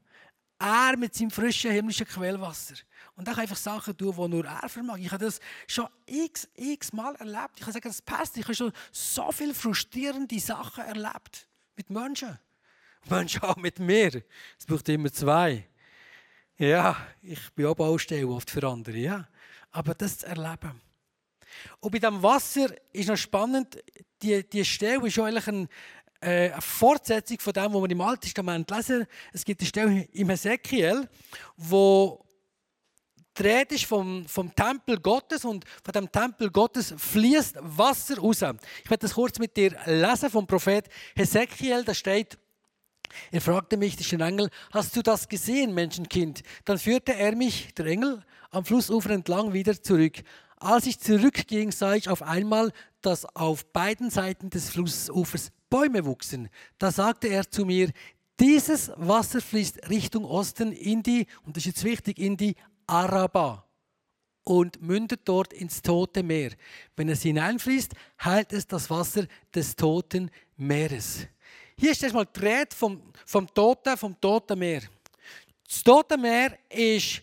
Er 0.63 0.97
mit 0.99 1.15
seinem 1.15 1.31
frischen 1.31 1.71
himmlischen 1.71 2.07
Quellwasser. 2.07 2.75
Und 3.17 3.27
er 3.27 3.33
kann 3.33 3.43
einfach 3.43 3.57
Sachen 3.57 3.97
tun, 3.97 4.15
die 4.15 4.29
nur 4.29 4.45
er 4.45 4.69
vermag. 4.69 4.99
Ich 4.99 5.11
habe 5.11 5.25
das 5.25 5.41
schon 5.67 5.89
x, 6.05 6.49
x 6.55 6.93
Mal 6.93 7.15
erlebt. 7.15 7.53
Ich 7.57 7.63
kann 7.63 7.73
sagen, 7.73 7.89
das 7.89 8.03
passt. 8.03 8.37
Ich 8.37 8.45
habe 8.45 8.55
schon 8.55 8.73
so 8.93 9.33
viele 9.33 9.55
frustrierende 9.55 10.39
Sachen 10.39 10.85
erlebt. 10.85 11.47
Mit 11.77 11.89
Menschen. 11.89 12.39
Menschen 13.09 13.43
auch 13.43 13.57
mit 13.57 13.79
mir. 13.79 14.23
Es 14.59 14.67
braucht 14.67 14.89
immer 14.91 15.11
zwei. 15.11 15.67
Ja, 16.59 16.95
ich 17.23 17.51
bin 17.55 17.65
auch 17.65 17.75
Baustelle 17.75 18.29
oft 18.29 18.51
für 18.51 18.69
andere. 18.69 18.99
Ja. 18.99 19.29
Aber 19.71 19.95
das 19.95 20.19
zu 20.19 20.27
erleben. 20.27 20.79
Und 21.81 21.91
bei 21.91 21.99
diesem 21.99 22.23
Wasser 22.23 22.69
ist 22.93 23.09
noch 23.09 23.17
spannend, 23.17 23.79
die, 24.23 24.49
die 24.49 24.65
Stelle 24.65 25.07
ist 25.07 25.19
eigentlich 25.19 25.47
ein, 25.47 25.69
äh, 26.21 26.51
eine 26.51 26.61
Fortsetzung 26.61 27.39
von 27.41 27.53
dem, 27.53 27.73
was 27.73 27.83
wir 27.83 27.91
im 27.91 28.01
Alten 28.01 28.23
Testament 28.23 28.71
lesen. 28.71 29.07
Es 29.33 29.45
gibt 29.45 29.61
eine 29.61 29.69
Stelle 29.69 30.09
im 30.13 30.31
Ezekiel, 30.31 31.09
wo 31.57 32.25
die 33.39 33.43
Rede 33.43 33.75
ist 33.75 33.85
vom, 33.85 34.27
vom 34.27 34.55
Tempel 34.55 34.99
Gottes 35.01 35.45
und 35.45 35.65
von 35.83 35.93
dem 35.93 36.11
Tempel 36.11 36.51
Gottes 36.51 36.95
fließt 36.97 37.57
Wasser 37.61 38.19
raus. 38.19 38.43
Ich 38.85 38.91
werde 38.91 39.03
das 39.03 39.15
kurz 39.15 39.39
mit 39.39 39.57
dir 39.57 39.77
lesen 39.87 40.31
vom 40.31 40.47
Prophet 40.47 40.89
Ezekiel. 41.15 41.85
Da 41.85 41.95
steht, 41.95 42.39
er 43.31 43.41
fragte 43.41 43.77
mich, 43.77 43.97
der 43.97 44.21
Engel, 44.21 44.51
hast 44.73 44.95
du 44.97 45.03
das 45.03 45.29
gesehen, 45.29 45.75
Menschenkind? 45.75 46.43
Dann 46.65 46.79
führte 46.79 47.15
er 47.15 47.35
mich, 47.35 47.73
der 47.75 47.87
Engel, 47.87 48.23
am 48.51 48.65
Flussufer 48.65 49.11
entlang 49.11 49.53
wieder 49.53 49.81
zurück. 49.81 50.23
Als 50.61 50.87
ich 50.87 51.01
zurückging, 51.01 51.73
sah 51.73 51.95
ich 51.95 52.09
auf 52.11 52.23
einmal, 52.23 52.71
dass 53.01 53.25
auf 53.35 53.65
beiden 53.73 54.11
Seiten 54.11 54.51
des 54.51 54.69
Flussufers 54.71 55.51
Bäume 55.71 56.05
wuchsen. 56.05 56.51
Da 56.79 56.93
sagte 56.93 57.29
er 57.29 57.51
zu 57.51 57.65
mir, 57.65 57.91
dieses 58.39 58.93
Wasser 58.97 59.41
fließt 59.41 59.89
Richtung 59.89 60.25
Osten 60.25 60.73
in 60.73 61.03
die, 61.03 61.27
und 61.45 61.57
das 61.57 61.63
ist 61.63 61.77
jetzt 61.77 61.85
wichtig, 61.85 62.19
in 62.19 62.37
die 62.37 62.57
Araba 62.87 63.65
und 64.45 64.83
mündet 64.83 65.23
dort 65.25 65.53
ins 65.53 65.81
Tote 65.81 66.23
Meer. 66.23 66.51
Wenn 66.95 67.09
es 67.09 67.23
hineinfließt, 67.23 67.93
heilt 68.23 68.53
es 68.53 68.67
das 68.67 68.91
Wasser 68.91 69.27
des 69.55 69.77
Toten 69.77 70.31
Meeres. 70.57 71.27
Hier 71.79 71.93
ist 71.93 72.03
erstmal 72.03 72.27
die 72.27 72.41
Rede 72.41 72.77
vom, 72.77 73.01
vom 73.25 73.47
Toten, 73.55 73.97
vom 73.97 74.21
Toten 74.21 74.59
Meer. 74.59 74.83
Das 75.67 75.83
Tote 75.83 76.19
Meer 76.19 76.59
ist 76.69 77.23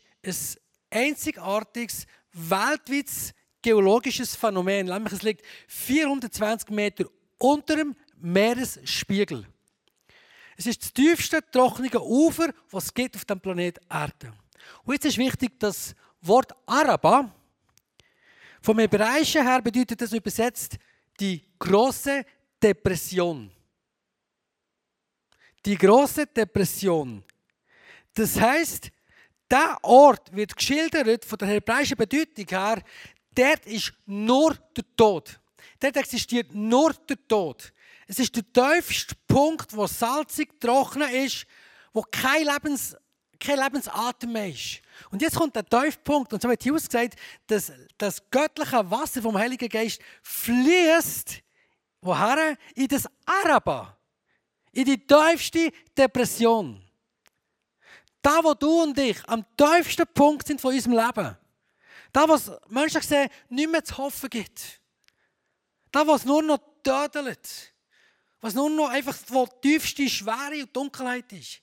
ein 0.90 1.10
einzigartiges 1.10 2.08
weltweites 2.38 3.34
geologisches 3.62 4.36
Phänomen. 4.36 4.90
Es 5.06 5.24
liegt 5.24 5.46
420 5.68 6.70
Meter 6.70 7.06
unter 7.38 7.76
dem 7.76 7.96
Meeresspiegel. 8.18 9.46
Es 10.56 10.66
ist 10.66 10.82
das 10.82 10.94
tiefste 10.94 11.40
trockene 11.52 11.90
Ufer, 12.02 12.54
was 12.72 12.86
es 12.86 12.94
gibt 12.94 13.16
auf 13.16 13.26
dem 13.26 13.40
Planeten 13.40 13.86
Erde. 13.90 14.34
Und 14.84 14.94
jetzt 14.94 15.06
ist 15.06 15.18
wichtig, 15.18 15.60
das 15.60 15.96
Wort 16.22 16.52
Araba, 16.66 17.32
vom 18.62 18.80
Hebräischen 18.80 19.46
her 19.46 19.62
bedeutet 19.62 20.02
das 20.02 20.12
übersetzt 20.14 20.78
die 21.20 21.42
große 21.60 22.26
Depression. 22.62 23.52
Die 25.66 25.78
große 25.78 26.26
Depression. 26.28 27.24
Das 28.14 28.40
heißt, 28.40 28.92
der 29.50 29.78
Ort 29.82 30.36
wird 30.36 30.56
geschildert 30.56 31.26
von 31.26 31.38
der 31.38 31.48
hebräischen 31.48 31.98
Bedeutung 31.98 32.46
her, 32.48 32.82
dort 33.34 33.66
ist 33.66 33.94
nur 34.06 34.56
der 34.76 34.84
Tod. 34.96 35.40
Dort 35.80 35.98
existiert 35.98 36.54
nur 36.54 36.94
der 36.94 37.18
Tod. 37.28 37.72
Es 38.08 38.20
ist 38.20 38.36
der 38.36 38.44
tiefste 38.52 39.16
Punkt, 39.28 39.76
wo 39.76 39.86
salzig, 39.86 40.60
trocken 40.60 41.02
ist, 41.02 41.46
wo 41.94 42.02
kein, 42.02 42.46
Lebens, 42.46 42.96
kein 43.40 43.60
Lebensatem 43.60 44.32
mehr 44.32 44.50
ist. 44.50 44.82
Und 45.12 45.22
jetzt 45.22 45.36
kommt 45.36 45.56
der 45.56 45.66
Tiefpunkt, 45.66 46.32
und 46.34 46.42
so 46.42 46.50
wird 46.50 46.64
hier 46.64 46.74
ausgesagt, 46.74 47.16
dass 47.48 47.72
das 47.98 48.22
göttliche 48.32 48.90
Wasser 48.90 49.22
vom 49.22 49.38
Heiligen 49.38 49.70
Geist 49.70 50.02
fließt, 50.24 51.42
woher? 52.02 52.58
In 52.76 52.88
das 52.88 53.08
Araba. 53.26 53.98
In 54.72 54.86
die 54.86 55.06
tiefste 55.06 55.72
Depression. 55.98 56.87
Da, 58.22 58.44
wo 58.44 58.54
du 58.54 58.84
und 58.84 58.98
ich 58.98 59.18
am 59.28 59.46
tiefsten 59.56 60.06
Punkt 60.14 60.48
sind 60.48 60.60
von 60.60 60.74
unserem 60.74 60.98
Leben. 60.98 61.38
Da, 62.12 62.28
wo 62.28 62.34
es 62.34 62.52
Menschen 62.68 63.02
sehen, 63.02 63.30
nicht 63.50 63.70
mehr 63.70 63.84
zu 63.84 63.98
hoffen 63.98 64.30
gibt. 64.30 64.82
Da, 65.92 66.06
wo 66.06 66.16
es 66.16 66.26
nur 66.26 66.42
noch 66.42 66.60
tödelt. 66.84 67.74
Was 68.40 68.54
nur 68.54 68.70
noch 68.70 68.90
einfach 68.90 69.16
die 69.18 69.70
tiefste 69.70 70.10
Schwere 70.10 70.62
und 70.62 70.76
Dunkelheit 70.76 71.32
ist. 71.34 71.62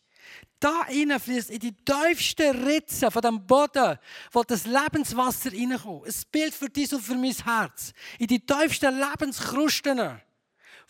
Da 0.59 0.85
fließt 0.85 1.51
in 1.51 1.59
die 1.59 1.73
tiefsten 1.73 2.65
Ritzen 2.65 3.11
von 3.11 3.21
dem 3.21 3.47
Boden, 3.47 3.99
wo 4.33 4.43
das 4.43 4.65
Lebenswasser 4.65 5.53
reinkommt. 5.53 6.07
Ein 6.07 6.15
Bild 6.33 6.55
für 6.55 6.71
dich 6.71 6.93
und 6.93 7.03
für 7.03 7.15
mein 7.15 7.33
Herz. 7.33 7.93
In 8.19 8.29
die 8.29 8.41
tiefsten 8.41 8.99
Lebenskrusten, 8.99 10.21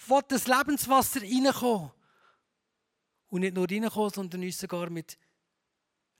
wo 0.06 0.20
das 0.20 0.46
Lebenswasser 0.46 1.22
reinkommt. 1.22 1.92
Und 3.28 3.40
nicht 3.40 3.54
nur 3.54 3.68
reinkommt, 3.68 4.14
sondern 4.14 4.42
uns 4.42 4.58
sogar 4.58 4.88
mit 4.90 5.18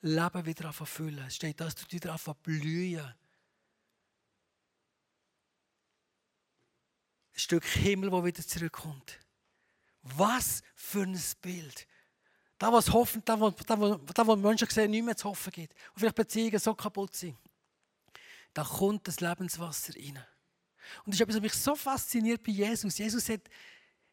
Leben 0.04 0.44
wieder 0.44 0.70
füllen. 0.72 1.24
Es 1.26 1.36
steht, 1.36 1.58
dass 1.60 1.74
du 1.74 1.90
wieder 1.90 2.14
blühen. 2.42 3.00
Ein 7.32 7.38
Stück 7.40 7.64
Himmel, 7.64 8.12
wo 8.12 8.22
wieder 8.22 8.46
zurückkommt. 8.46 9.18
Was 10.02 10.62
für 10.74 11.04
ein 11.04 11.18
Bild. 11.40 11.86
Da, 12.58 12.70
was 12.70 12.92
hoffen, 12.92 13.22
da, 13.24 13.40
wo, 13.40 13.50
da, 13.50 13.80
wo, 13.80 13.94
da, 13.94 14.26
wo 14.26 14.36
Menschen 14.36 14.68
sehen, 14.68 14.90
nicht 14.90 15.04
mehr 15.04 15.16
zu 15.16 15.30
hoffen 15.30 15.50
gibt. 15.50 15.72
Und 15.72 16.00
vielleicht 16.00 16.16
Beziehungen 16.16 16.58
so 16.58 16.74
kaputt 16.74 17.14
sind. 17.14 17.38
Da 18.52 18.62
kommt 18.62 19.08
das 19.08 19.20
Lebenswasser 19.20 19.94
rein. 19.96 20.22
Und 21.04 21.06
das 21.06 21.14
ist 21.14 21.20
etwas, 21.22 21.36
was 21.36 21.42
mich 21.42 21.54
so 21.54 21.74
fasziniert 21.74 22.42
bei 22.42 22.52
Jesus. 22.52 22.98
Jesus 22.98 23.26
hat, 23.30 23.40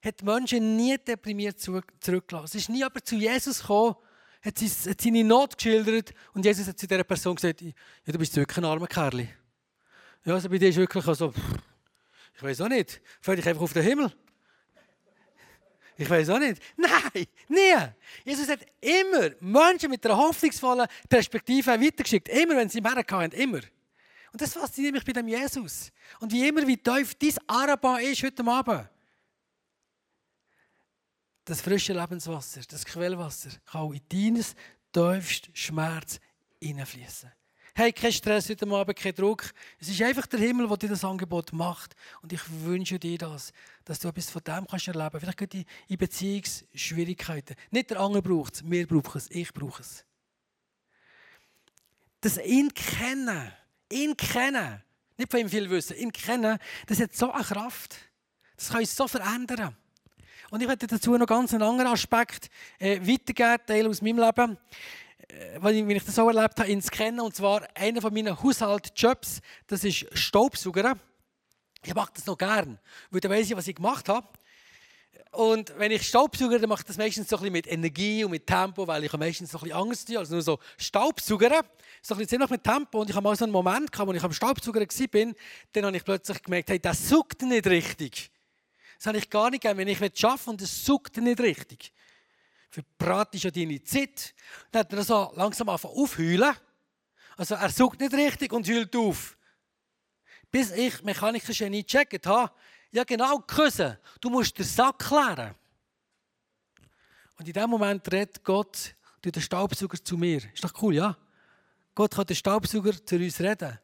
hat 0.01 0.23
Menschen 0.23 0.77
nie 0.77 0.97
deprimiert 0.97 1.60
zurückgelassen. 1.60 2.45
Es 2.45 2.56
ist 2.56 2.69
nie 2.69 2.84
aber 2.84 3.04
zu 3.04 3.17
Jesus 3.17 3.60
gekommen, 3.60 3.95
hat, 4.41 4.58
seine 4.58 5.23
Not 5.23 5.58
geschildert 5.58 6.13
und 6.34 6.45
Jesus 6.45 6.67
hat 6.67 6.80
zu 6.80 6.88
dieser 6.88 7.04
Person 7.04 7.36
gesagt, 7.36 7.62
ja, 7.62 7.71
du 8.06 8.17
bist 8.17 8.36
wirklich 8.36 8.58
ein 8.58 8.65
armer 8.65 8.88
Kerl. 8.88 9.27
Ja, 10.25 10.34
also 10.34 10.49
bei 10.49 10.58
dir 10.58 10.69
ist 10.69 10.77
wirklich 10.77 11.04
so, 11.04 11.34
ich 12.36 12.43
weiß 12.43 12.62
auch 12.62 12.69
nicht, 12.69 13.01
fällt 13.21 13.39
dich 13.39 13.47
einfach 13.47 13.62
auf 13.62 13.73
den 13.73 13.84
Himmel. 13.84 14.12
Ich 15.97 16.10
weiß 16.10 16.30
auch 16.30 16.39
nicht. 16.39 16.62
Nein, 16.77 17.27
nie. 17.47 17.75
Jesus 18.25 18.47
hat 18.47 18.60
immer 18.80 19.30
Menschen 19.39 19.89
mit 19.91 20.04
einer 20.06 20.17
hoffnungsvollen 20.17 20.88
Perspektive 21.08 21.80
weitergeschickt. 21.80 22.27
Immer, 22.30 22.56
wenn 22.56 22.69
sie 22.69 22.80
ihm 22.80 22.91
herkamen, 22.91 23.32
immer. 23.34 23.60
Und 24.32 24.41
das 24.41 24.54
fasziniert 24.54 24.93
mich 24.93 25.06
bei 25.06 25.12
dem 25.12 25.27
Jesus. 25.27 25.91
Und 26.19 26.32
wie 26.32 26.47
immer, 26.47 26.65
wie 26.65 26.77
tief 26.77 27.13
dein 27.15 27.36
Araba 27.47 27.99
ist 27.99 28.23
heute 28.23 28.43
Abend 28.47 28.89
das 31.52 31.60
frische 31.60 31.92
Lebenswasser, 31.92 32.62
das 32.70 32.86
Quellwasser, 32.86 33.50
kann 33.66 33.82
auch 33.82 33.92
in 33.92 34.02
deines 34.08 34.56
tiefsten 34.94 35.54
Schmerz 35.54 36.18
hineinfließen. 36.62 37.30
Hey, 37.76 37.92
kein 37.92 38.14
Stress 38.14 38.48
heute 38.48 38.66
Abend, 38.70 38.98
kein 38.98 39.14
Druck. 39.14 39.52
Es 39.78 39.90
ist 39.90 40.02
einfach 40.02 40.28
der 40.28 40.40
Himmel, 40.40 40.70
der 40.70 40.78
dir 40.78 40.90
das 40.90 41.04
Angebot 41.04 41.52
macht. 41.52 41.94
Und 42.22 42.32
ich 42.32 42.42
wünsche 42.64 42.98
dir 42.98 43.18
das, 43.18 43.52
dass 43.84 44.00
du 44.00 44.08
etwas 44.08 44.30
von 44.30 44.42
dem 44.46 44.66
kannst 44.66 44.88
erleben 44.88 45.10
kannst. 45.12 45.26
Vielleicht 45.26 45.52
geht 45.52 45.68
in 45.90 45.98
Beziehungsschwierigkeiten. 45.98 47.58
Nicht 47.70 47.90
der 47.90 48.00
andere 48.00 48.22
braucht 48.22 48.56
es, 48.56 48.70
wir 48.70 48.88
brauchen 48.88 49.18
es, 49.18 49.30
ich 49.30 49.54
brauche 49.54 49.82
es. 49.82 50.06
Das 52.22 52.38
ihn 52.38 52.74
kennen, 52.74 53.52
ihn 53.92 54.16
kennen, 54.16 54.82
nicht 55.18 55.30
von 55.30 55.42
ihm 55.42 55.50
viel 55.50 55.70
wissen, 55.70 55.98
ihn 55.98 56.14
kennen, 56.14 56.58
das 56.88 57.02
hat 57.02 57.14
so 57.14 57.30
eine 57.30 57.44
Kraft. 57.44 57.98
Das 58.56 58.70
kann 58.70 58.80
uns 58.80 58.96
so 58.96 59.08
verändern. 59.08 59.76
Und 60.52 60.62
ich 60.62 60.68
werde 60.68 60.86
dazu 60.86 61.18
noch 61.18 61.28
ganz 61.28 61.54
einen 61.54 61.64
anderen 61.64 61.94
Aspekt 61.94 62.50
äh, 62.78 63.00
weitergeben, 63.00 63.66
Teil 63.66 63.88
aus 63.88 64.02
meinem 64.02 64.20
Leben, 64.20 64.58
äh, 65.30 65.58
wenn 65.62 65.90
ich 65.90 66.04
das 66.04 66.16
so 66.16 66.28
erlebt 66.28 66.60
habe, 66.60 66.70
ins 66.70 66.92
Kennen. 66.92 67.22
Und 67.22 67.34
zwar 67.34 67.66
einer 67.74 68.02
von 68.02 68.14
meinen 68.14 68.38
Haushaltjobs, 68.44 69.40
das 69.68 69.86
ist 69.86 70.06
Staubsauger. 70.12 70.98
Ich 71.86 71.96
mache 71.96 72.12
das 72.14 72.26
noch 72.26 72.38
gern, 72.38 72.78
weil 73.12 73.22
dann 73.22 73.32
weiß 73.32 73.50
ich, 73.50 73.56
was 73.56 73.66
ich 73.66 73.76
gemacht 73.76 74.10
habe. 74.10 74.28
Und 75.32 75.74
wenn 75.78 75.92
ich 75.92 76.06
Staubsauger, 76.06 76.60
dann 76.60 76.68
mache 76.68 76.82
ich 76.82 76.88
das 76.88 76.98
meistens 76.98 77.30
so 77.30 77.38
ein 77.38 77.50
mit 77.50 77.72
Energie 77.72 78.26
und 78.26 78.32
mit 78.32 78.46
Tempo, 78.46 78.86
weil 78.86 79.06
ich 79.06 79.14
meistens 79.14 79.52
so 79.52 79.60
ein 79.62 79.72
Angst 79.72 80.10
habe, 80.10 80.20
also 80.20 80.34
nur 80.34 80.42
so 80.42 80.60
Staubsauger. 80.78 81.62
So 82.02 82.14
ein 82.14 82.18
bisschen 82.18 82.42
noch 82.42 82.50
mit 82.50 82.62
Tempo. 82.62 83.00
Und 83.00 83.10
ich 83.10 83.16
habe 83.16 83.24
mal 83.24 83.38
so 83.38 83.46
einen 83.46 83.54
Moment 83.54 83.90
gehabt, 83.90 84.10
wo 84.10 84.14
ich 84.14 84.22
am 84.22 84.34
Staubsauger 84.34 84.82
war, 84.82 85.34
dann 85.72 85.86
habe 85.86 85.96
ich 85.96 86.04
plötzlich 86.04 86.44
gemerkt, 86.44 86.70
hey, 86.72 86.80
das 86.80 87.08
saugt 87.08 87.42
nicht 87.44 87.68
richtig. 87.68 88.30
Das 89.02 89.08
habe 89.08 89.18
ich 89.18 89.32
gar 89.32 89.50
nicht 89.50 89.62
gern, 89.62 89.78
wenn 89.78 89.88
ich 89.88 90.00
arbeiten 90.00 90.50
und 90.52 90.62
es 90.62 90.86
sucht 90.86 91.18
nicht 91.18 91.40
richtig. 91.40 91.92
Verbrat 92.70 93.34
ist 93.34 93.46
ja 93.46 93.50
deine 93.50 93.84
Zeit. 93.84 94.36
Dann 94.72 94.82
hat 94.82 94.94
er 94.94 95.04
so 95.04 95.34
langsam 95.36 95.70
angefangen 95.70 95.96
aufheulen. 95.96 96.54
Also 97.36 97.56
er 97.56 97.70
sucht 97.72 98.00
nicht 98.00 98.14
richtig 98.14 98.54
und 98.54 98.70
heult 98.70 98.96
auf. 98.96 99.40
Bis 100.52 100.70
ich 100.70 101.02
Mechaniker 101.02 101.52
schon 101.52 101.72
nicht 101.72 101.90
gecheckt 101.90 102.28
habe, 102.28 102.54
ja 102.92 103.04
genau, 103.04 103.40
küssen. 103.40 103.98
Du 104.20 104.30
musst 104.30 104.60
den 104.60 104.68
Sack 104.68 105.00
klären. 105.00 105.56
Und 107.40 107.48
in 107.48 107.54
dem 107.54 107.72
Moment 107.72 108.06
redet 108.12 108.44
Gott 108.44 108.94
durch 109.24 109.34
den 109.34 109.42
Staubsauger 109.42 109.98
zu 110.04 110.16
mir. 110.16 110.44
Ist 110.54 110.64
doch 110.64 110.80
cool, 110.80 110.94
ja? 110.94 111.18
Gott 111.96 112.14
kann 112.14 112.28
den 112.28 112.36
Staubsauger 112.36 113.04
zu 113.04 113.16
uns 113.16 113.40
reden. 113.40 113.80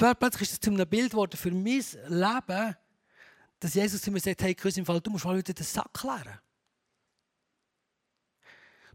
Und 0.00 0.18
plötzlich 0.18 0.48
ist 0.48 0.52
es 0.52 0.60
zu 0.60 0.70
einem 0.70 0.88
Bild 0.88 1.10
geworden 1.10 1.36
für 1.36 1.50
mein 1.50 1.84
Leben, 2.08 2.76
dass 3.66 3.74
Jesus 3.74 4.00
zu 4.00 4.12
mir 4.12 4.20
sagt, 4.20 4.42
hey, 4.42 4.54
Chris, 4.54 4.76
im 4.76 4.86
Fall, 4.86 5.00
du 5.00 5.10
musst 5.10 5.24
mal 5.24 5.36
wieder 5.36 5.52
den 5.52 5.66
Sack 5.66 5.92
klären. 5.92 6.38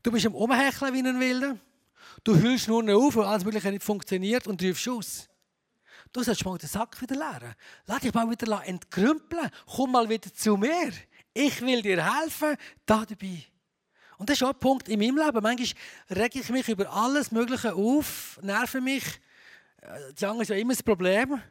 Du 0.01 0.09
bist 0.13 0.25
am 0.25 0.33
Umhecheln 0.33 0.93
wie 0.93 0.99
ein 0.99 1.19
Wilder. 1.19 1.57
Du 2.23 2.37
hüllst 2.37 2.69
nur 2.69 2.81
noch 2.81 2.93
auf, 2.93 3.17
weil 3.17 3.25
alles 3.25 3.43
Mögliche 3.43 3.69
nicht 3.69 3.83
funktioniert 3.83 4.47
und 4.47 4.63
rufst 4.63 4.87
aus. 4.87 5.29
Du 6.13 6.23
sollst 6.23 6.45
mal 6.45 6.57
den 6.57 6.69
Sack 6.69 7.01
wieder 7.01 7.15
leeren. 7.15 7.53
Lass 7.85 7.99
dich 7.99 8.13
mal 8.13 8.29
wieder 8.29 8.65
entkrümpeln. 8.65 9.49
Komm 9.65 9.91
mal 9.91 10.07
wieder 10.07 10.33
zu 10.33 10.55
mir. 10.55 10.93
Ich 11.33 11.59
will 11.61 11.81
dir 11.81 12.01
helfen, 12.21 12.55
da 12.85 13.05
dabei. 13.05 13.43
Und 14.19 14.29
das 14.29 14.37
ist 14.37 14.43
auch 14.43 14.53
ein 14.53 14.59
Punkt 14.59 14.87
in 14.87 14.99
meinem 14.99 15.17
Leben. 15.17 15.43
Manchmal 15.43 15.81
rege 16.17 16.39
ich 16.39 16.49
mich 16.49 16.69
über 16.69 16.89
alles 16.89 17.29
Mögliche 17.31 17.75
auf, 17.75 18.39
nerve 18.41 18.79
mich. 18.79 19.03
Äh, 19.81 20.13
die 20.13 20.25
anderen 20.25 20.43
ist 20.43 20.49
ja 20.49 20.55
immer 20.55 20.73
das 20.73 20.83
Problem. 20.83 21.41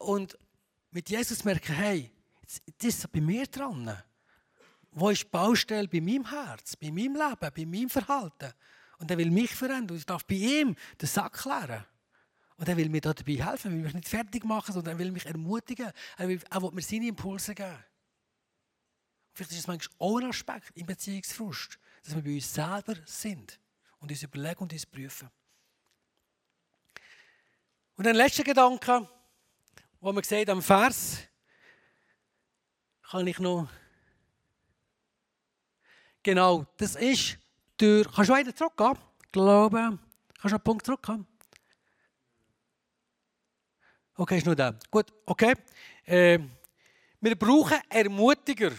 Und 0.00 0.36
mit 0.90 1.08
Jesus 1.08 1.44
merke 1.44 1.72
ich, 1.72 1.78
hey, 1.78 2.12
das 2.48 2.94
ist 2.94 3.12
bei 3.12 3.20
mir 3.20 3.46
dran. 3.46 4.02
Wo 4.90 5.10
ist 5.10 5.22
die 5.22 5.28
Baustelle 5.28 5.86
bei 5.86 6.00
meinem 6.00 6.28
Herz, 6.28 6.76
bei 6.76 6.90
meinem 6.90 7.14
Leben, 7.14 7.52
bei 7.54 7.66
meinem 7.66 7.90
Verhalten? 7.90 8.52
Und 8.98 9.10
er 9.10 9.18
will 9.18 9.30
mich 9.30 9.54
verändern. 9.54 9.92
Und 9.92 9.98
ich 9.98 10.06
darf 10.06 10.24
bei 10.24 10.34
ihm 10.34 10.74
den 11.00 11.08
Sack 11.08 11.34
klären. 11.34 11.84
Und 12.56 12.68
er 12.68 12.76
will 12.76 12.88
mir 12.88 13.00
dabei 13.00 13.34
helfen, 13.34 13.70
er 13.70 13.76
will 13.76 13.84
mich 13.84 13.94
nicht 13.94 14.08
fertig 14.08 14.44
machen, 14.44 14.72
sondern 14.72 14.96
er 14.96 14.98
will 14.98 15.12
mich 15.12 15.26
ermutigen. 15.26 15.92
Er 16.16 16.28
will, 16.28 16.42
will 16.42 16.70
mir 16.72 16.82
seine 16.82 17.06
Impulse 17.06 17.54
geben. 17.54 17.84
Vielleicht 19.32 19.52
ist 19.52 19.58
es 19.58 19.66
manchmal 19.68 19.96
auch 20.00 20.18
ein 20.18 20.30
Aspekt 20.30 20.76
im 20.76 20.86
Beziehungsfrust, 20.86 21.78
dass 22.02 22.16
wir 22.16 22.22
bei 22.22 22.34
uns 22.34 22.52
selber 22.52 22.96
sind 23.04 23.60
und 24.00 24.10
uns 24.10 24.22
überlegen 24.24 24.58
und 24.58 24.72
uns 24.72 24.84
prüfen. 24.84 25.30
Und 27.94 28.06
ein 28.06 28.16
letzter 28.16 28.42
Gedanke, 28.42 29.08
wo 30.00 30.12
man 30.12 30.24
sieht 30.24 30.50
am 30.50 30.60
Vers, 30.60 31.18
kann 33.10 33.26
ich 33.26 33.38
noch. 33.38 33.68
Genau, 36.22 36.66
das 36.76 36.96
ist 36.96 37.38
durch. 37.76 38.06
Kannst 38.12 38.28
du 38.28 38.34
weiter 38.34 38.54
zurückgehen? 38.54 38.98
Glaube, 39.32 39.98
kannst 40.40 40.52
du 40.52 40.56
einen 40.56 40.64
Punkt 40.64 40.84
zurückgehen? 40.84 41.26
Okay, 44.16 44.38
ist 44.38 44.46
nur 44.46 44.56
da. 44.56 44.74
Gut, 44.90 45.06
okay. 45.24 45.54
Äh, 46.04 46.38
wir 47.20 47.36
brauchen 47.36 47.78
Ermutiger. 47.88 48.72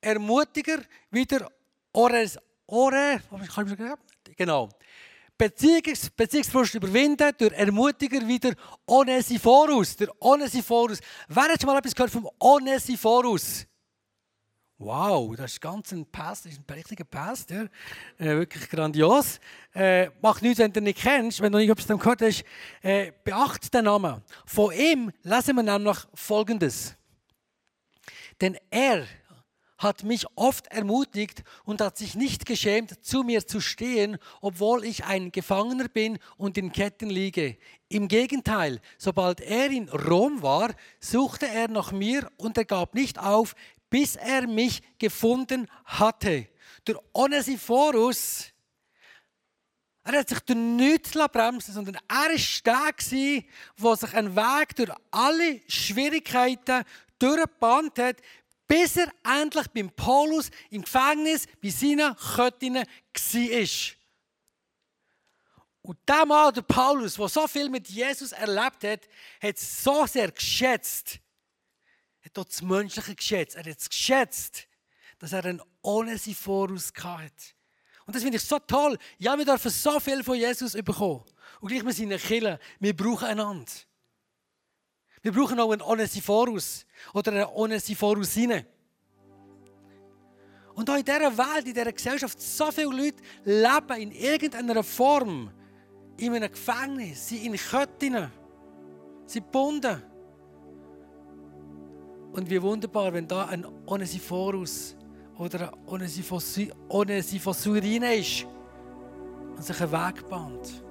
Ermutiger 0.00 0.82
wieder 1.10 1.50
Ores, 1.92 2.38
Ore? 2.66 3.22
Genau. 4.36 4.68
Beziehungs, 5.40 6.10
Beziehungsfrust 6.10 6.74
überwinden 6.74 7.32
durch 7.38 7.52
Ermutiger 7.54 8.28
wieder 8.28 8.52
Onesiphorus. 8.86 9.96
Der 9.96 10.08
Onesiphorus. 10.20 11.00
Wer 11.28 11.44
hat 11.44 11.62
schon 11.62 11.70
mal 11.70 11.78
etwas 11.78 11.94
gehört 11.94 12.12
vom 12.12 12.28
Onesiphorus? 12.38 13.66
Wow, 14.76 15.34
das 15.36 15.52
ist 15.52 15.60
ganz 15.62 15.92
ein 15.92 16.04
Pass, 16.04 16.42
das 16.42 16.52
ist 16.52 16.60
ein 16.60 16.74
richtiger 16.74 17.04
Pass, 17.04 17.46
ja. 17.48 17.62
Äh, 18.18 18.36
wirklich 18.36 18.68
grandios. 18.68 19.40
Äh, 19.74 20.10
macht 20.20 20.42
nichts, 20.42 20.58
wenn 20.58 20.74
du 20.74 20.80
ihn 20.80 20.84
nicht 20.84 21.00
kennst, 21.00 21.40
wenn 21.40 21.52
du 21.52 21.58
nicht 21.58 21.70
etwas 21.70 21.86
gehört 21.86 22.20
hast. 22.20 22.44
Äh, 22.82 23.12
beacht 23.24 23.72
den 23.72 23.84
Namen. 23.84 24.22
Von 24.44 24.74
ihm 24.74 25.10
lesen 25.22 25.56
wir 25.56 25.62
nämlich 25.62 25.96
Folgendes. 26.12 26.96
Denn 28.42 28.58
er 28.70 29.06
hat 29.80 30.04
mich 30.04 30.26
oft 30.36 30.66
ermutigt 30.66 31.42
und 31.64 31.80
hat 31.80 31.96
sich 31.96 32.14
nicht 32.14 32.44
geschämt, 32.44 33.02
zu 33.02 33.22
mir 33.22 33.46
zu 33.46 33.60
stehen, 33.60 34.18
obwohl 34.42 34.84
ich 34.84 35.04
ein 35.04 35.32
Gefangener 35.32 35.88
bin 35.88 36.18
und 36.36 36.58
in 36.58 36.70
Ketten 36.70 37.08
liege. 37.08 37.56
Im 37.88 38.06
Gegenteil, 38.06 38.80
sobald 38.98 39.40
er 39.40 39.70
in 39.70 39.88
Rom 39.88 40.42
war, 40.42 40.74
suchte 41.00 41.48
er 41.48 41.68
nach 41.68 41.92
mir 41.92 42.30
und 42.36 42.58
er 42.58 42.66
gab 42.66 42.94
nicht 42.94 43.18
auf, 43.18 43.54
bis 43.88 44.16
er 44.16 44.46
mich 44.46 44.82
gefunden 44.98 45.66
hatte. 45.86 46.46
Der 46.86 47.00
Onesiphorus, 47.14 48.52
er 50.04 50.18
hat 50.18 50.28
sich 50.28 50.40
durch 50.40 50.58
nichts 50.58 51.12
bremsen 51.12 51.72
sondern 51.72 51.94
er 51.94 52.02
war 52.16 52.28
der, 52.28 53.44
der 53.78 53.96
sich 53.96 54.14
einen 54.14 54.36
Weg 54.36 54.76
durch 54.76 54.90
alle 55.10 55.60
Schwierigkeiten 55.68 56.84
durchgebannt 57.18 57.98
hat, 57.98 58.16
bis 58.70 58.96
er 58.96 59.12
endlich 59.24 59.66
beim 59.70 59.90
Paulus 59.90 60.48
im 60.70 60.82
Gefängnis 60.82 61.48
bei 61.60 61.70
seinen 61.70 62.14
Köttinnen 62.14 62.86
war. 62.86 63.96
Und 65.82 65.98
der 66.08 66.26
Mann, 66.26 66.54
der 66.54 66.62
Paulus, 66.62 67.14
der 67.14 67.28
so 67.28 67.48
viel 67.48 67.68
mit 67.68 67.88
Jesus 67.88 68.30
erlebt 68.30 68.84
hat, 68.84 69.08
hat 69.42 69.56
es 69.56 69.82
so 69.82 70.06
sehr 70.06 70.30
geschätzt, 70.30 71.18
hat 72.24 72.30
dort 72.34 72.50
das 72.50 72.62
Menschliche 72.62 73.16
geschätzt. 73.16 73.56
Er 73.56 73.64
hat 73.64 73.76
es 73.76 73.88
geschätzt, 73.88 74.68
dass 75.18 75.32
er 75.32 75.44
einen 75.44 75.62
Onesiphorus 75.82 76.92
hatte. 77.02 77.34
Und 78.06 78.14
das 78.14 78.22
finde 78.22 78.36
ich 78.36 78.44
so 78.44 78.60
toll. 78.60 78.96
Ja, 79.18 79.36
wir 79.36 79.44
dürfen 79.44 79.70
so 79.70 79.98
viel 79.98 80.22
von 80.22 80.36
Jesus 80.36 80.74
bekommen. 80.74 81.24
Und 81.60 81.68
gleich 81.70 81.84
wir 81.84 81.92
sind 81.92 82.16
Kirche. 82.18 82.60
Wir 82.78 82.96
brauchen 82.96 83.26
einander. 83.26 83.72
Wir 85.22 85.32
brauchen 85.32 85.60
auch 85.60 85.70
einen 85.70 85.82
Onesiphorus 85.82 86.86
oder 87.12 87.32
eine 87.32 87.54
Onesiphorusine. 87.54 88.66
Und 90.74 90.88
auch 90.88 90.96
in 90.96 91.04
dieser 91.04 91.36
Welt, 91.36 91.66
in 91.66 91.74
dieser 91.74 91.92
Gesellschaft, 91.92 92.40
so 92.40 92.70
viele 92.70 92.86
Leute 92.86 93.22
leben 93.44 94.00
in 94.00 94.12
irgendeiner 94.12 94.82
Form 94.82 95.50
in 96.16 96.34
einem 96.34 96.50
Gefängnis, 96.50 97.28
sind 97.28 97.44
in 97.44 97.56
Köttinnen, 97.56 98.30
sind 99.26 99.44
gebunden. 99.44 100.02
Und 102.32 102.48
wie 102.48 102.62
wunderbar, 102.62 103.12
wenn 103.12 103.26
da 103.26 103.46
ein 103.46 103.66
Onesiphorus 103.86 104.96
oder 105.36 105.72
ein 105.72 105.78
Onesiphosurine 106.88 108.16
ist 108.16 108.46
und 109.56 109.62
sich 109.64 109.80
einen 109.80 109.92
Weg 109.92 110.28
bahnt. 110.28 110.84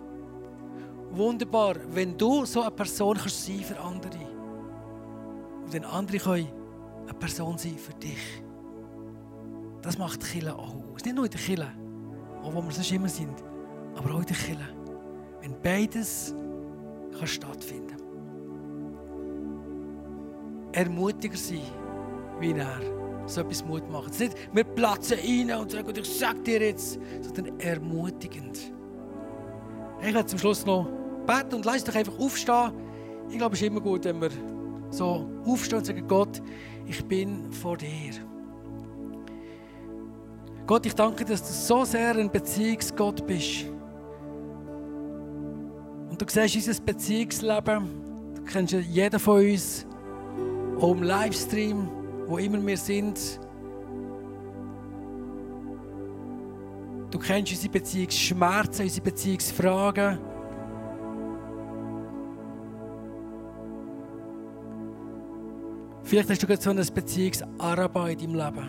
Wunderbar, 1.11 1.75
wenn 1.91 2.17
du 2.17 2.45
so 2.45 2.61
eine 2.61 2.71
Person 2.71 3.17
kannst 3.17 3.45
sein 3.45 3.59
für 3.59 3.79
andere. 3.79 4.19
Und 5.63 5.73
wenn 5.73 5.83
andere 5.85 6.17
können 6.17 6.49
eine 7.03 7.13
Person 7.13 7.57
sein 7.57 7.77
für 7.77 7.93
dich. 7.93 8.43
Das 9.81 9.97
macht 9.97 10.21
die 10.21 10.27
Kirche 10.27 10.55
auch 10.55 10.75
aus. 10.75 11.03
Nicht 11.03 11.15
nur 11.15 11.25
in 11.25 11.31
der 11.31 11.39
Kirche, 11.39 11.67
auch 12.43 12.53
wo 12.53 12.61
wir 12.61 12.71
sonst 12.71 12.91
immer 12.91 13.09
sind, 13.09 13.43
aber 13.95 14.13
auch 14.13 14.19
in 14.19 14.25
der 14.25 14.35
Kirche. 14.35 14.75
Wenn 15.41 15.61
beides 15.61 16.35
kann 17.17 17.27
stattfinden 17.27 17.99
ermutiger 20.71 21.37
sein, 21.37 21.61
wie 22.39 22.51
er. 22.51 22.79
So 23.25 23.41
etwas 23.41 23.63
Mut 23.63 23.87
machen. 23.91 24.09
Es 24.09 24.19
ist 24.19 24.33
nicht, 24.33 24.55
wir 24.55 24.63
platzen 24.63 25.19
rein 25.19 25.59
und 25.59 25.69
sagen, 25.69 25.93
ich 25.95 26.17
sag 26.17 26.43
dir 26.43 26.61
jetzt, 26.61 26.99
sondern 27.21 27.59
ermutigend. 27.59 28.73
Ich 30.01 30.13
werde 30.13 30.25
zum 30.25 30.39
Schluss 30.39 30.65
noch 30.65 30.87
beten 31.27 31.55
und 31.55 31.65
lass 31.65 31.83
dich 31.83 31.95
einfach 31.95 32.17
aufstehen. 32.19 32.71
Ich 33.29 33.37
glaube, 33.37 33.55
es 33.55 33.61
ist 33.61 33.67
immer 33.67 33.81
gut, 33.81 34.05
wenn 34.05 34.21
wir 34.21 34.29
so 34.89 35.29
aufstehen 35.45 35.79
und 35.79 35.85
sagen, 35.85 36.07
Gott, 36.07 36.41
ich 36.87 37.05
bin 37.05 37.51
vor 37.51 37.77
dir. 37.77 38.13
Gott, 40.65 40.85
ich 40.85 40.93
danke 40.93 41.25
dir, 41.25 41.31
dass 41.31 41.41
du 41.41 41.53
so 41.53 41.83
sehr 41.83 42.15
ein 42.15 42.31
Beziehungsgott 42.31 43.25
bist. 43.25 43.65
Und 46.09 46.21
du 46.21 46.25
siehst 46.27 46.67
unser 46.67 46.81
Beziehungsleben. 46.81 47.87
Du 48.35 48.43
kennst 48.43 48.73
jeden 48.73 49.19
von 49.19 49.45
uns 49.45 49.85
auch 50.79 50.91
im 50.91 51.03
Livestream, 51.03 51.89
wo 52.27 52.37
immer 52.37 52.65
wir 52.65 52.77
sind. 52.77 53.39
Du 57.11 57.17
kennst 57.17 57.51
unsere 57.51 57.71
Beziehungsschmerzen, 57.71 58.83
unsere 58.83 59.03
Beziehungsfragen. 59.03 60.19
Vielleicht 66.03 66.29
hast 66.29 66.41
du 66.41 66.47
gerade 66.47 66.61
so 66.61 66.69
eine 66.69 66.83
Beziehungsarbeit 66.83 68.21
in 68.21 68.33
deinem 68.33 68.55
Leben, 68.55 68.67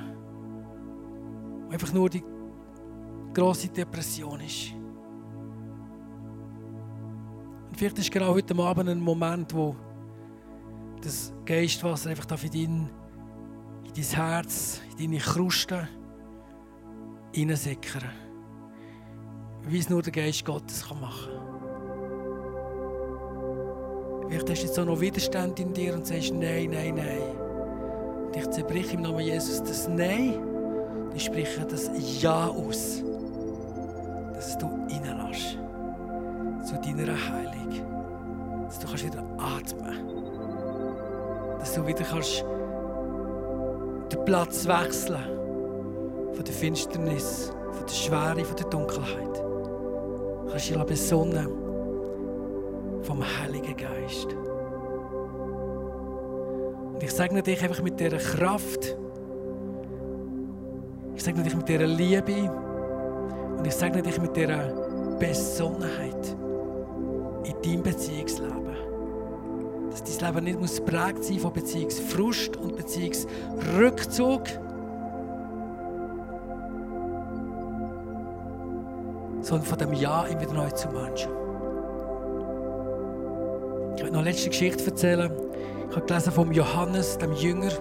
wo 1.67 1.73
einfach 1.73 1.93
nur 1.93 2.09
die 2.11 2.23
grosse 3.33 3.69
Depression 3.69 4.41
ist. 4.41 4.73
Und 7.69 7.77
vielleicht 7.77 7.99
ist 7.99 8.11
genau 8.11 8.35
heute 8.35 8.55
Abend 8.59 8.89
ein 8.89 9.01
Moment, 9.01 9.55
wo 9.55 9.77
das 11.03 11.33
Geistwasser 11.45 12.11
einfach 12.11 12.27
da 12.27 12.37
für 12.37 12.51
deinen 12.51 12.91
in 13.87 14.03
dein 14.03 14.05
Herz, 14.05 14.81
in 14.99 15.11
deine 15.11 15.19
Kruste 15.19 15.89
hineinsickern. 17.33 18.30
Wie 19.67 19.79
es 19.79 19.89
nur 19.89 20.03
der 20.03 20.13
Geist 20.13 20.45
Gottes 20.45 20.87
kann 20.87 21.01
machen 21.01 21.33
kann. 21.33 21.51
Vielleicht 24.31 24.51
hast 24.51 24.63
du 24.63 24.67
jetzt 24.67 24.79
auch 24.79 24.85
noch 24.85 25.01
Widerstand 25.01 25.59
in 25.59 25.73
dir 25.75 25.95
und 25.95 26.07
sagst, 26.07 26.33
nein, 26.33 26.71
nein, 26.71 26.95
nein. 26.95 27.19
Und 28.27 28.37
ich 28.37 28.49
zerbrich 28.51 28.95
im 28.95 29.03
Namen 29.03 29.19
Jesus 29.19 29.61
das 29.61 29.89
Nein 29.89 30.35
und 30.35 31.17
ich 31.17 31.25
spreche 31.25 31.67
das 31.67 31.91
Ja 32.23 32.47
aus. 32.47 33.03
Dass 34.35 34.57
du 34.57 34.67
reinlässt 34.67 35.59
zu 36.65 36.75
deiner 36.77 37.13
Heilung. 37.13 38.67
Dass 38.67 38.79
du 38.79 38.87
kannst 38.87 39.05
wieder 39.05 39.25
atmen 39.37 39.99
Dass 41.59 41.75
du 41.75 41.85
wieder 41.85 42.05
kannst 42.05 42.45
den 44.13 44.25
Platz 44.25 44.67
wechseln 44.67 45.25
von 46.35 46.45
der 46.45 46.55
Finsternis, 46.55 47.53
von 47.73 47.87
der 47.87 47.95
Schwere, 47.95 48.45
von 48.45 48.57
der 48.57 48.67
Dunkelheit. 48.67 49.50
Kannst 50.51 50.69
dich 50.69 50.77
besonnen 50.77 51.47
vom 53.03 53.23
Heiligen 53.23 53.77
Geist. 53.77 54.35
Und 56.93 57.03
ich 57.03 57.13
segne 57.13 57.43
dich 57.43 57.63
einfach 57.63 57.83
mit 57.83 58.01
dieser 58.01 58.19
Kraft. 58.19 58.97
Ich 61.15 61.23
segne 61.23 61.45
dich 61.45 61.55
mit 61.55 61.69
dieser 61.69 61.87
Liebe. 61.87 62.51
Und 63.59 63.67
ich 63.67 63.75
segne 63.75 64.03
dich 64.03 64.21
mit 64.21 64.37
dieser 64.37 65.17
Besonnenheit 65.19 66.37
in 67.45 67.55
deinem 67.63 67.83
Beziehungsleben. 67.83 68.61
Dass 69.91 70.19
dein 70.19 70.35
Leben 70.35 70.45
nicht 70.45 70.61
muss 70.61 70.77
geprägt 70.77 71.25
sein 71.25 71.39
von 71.39 71.53
Beziehungsfrust 71.53 72.57
und 72.57 72.77
Beziehungsrückzug. 72.77 74.43
Sondern 79.51 79.67
von 79.67 79.79
dem 79.79 79.93
Ja 79.95 80.27
immer 80.27 80.41
wieder 80.41 80.53
neu 80.53 80.71
zum 80.71 80.93
Menschen. 80.93 81.33
Ich 83.97 84.03
möchte 84.03 84.13
noch 84.13 84.21
eine 84.21 84.31
letzte 84.31 84.49
Geschichte 84.49 84.87
erzählen. 84.87 85.33
Ich 85.91 85.97
habe 85.97 86.07
gelesen 86.07 86.33
vom 86.33 86.53
Johannes, 86.53 87.19
dem 87.19 87.33
Jünger. 87.33 87.73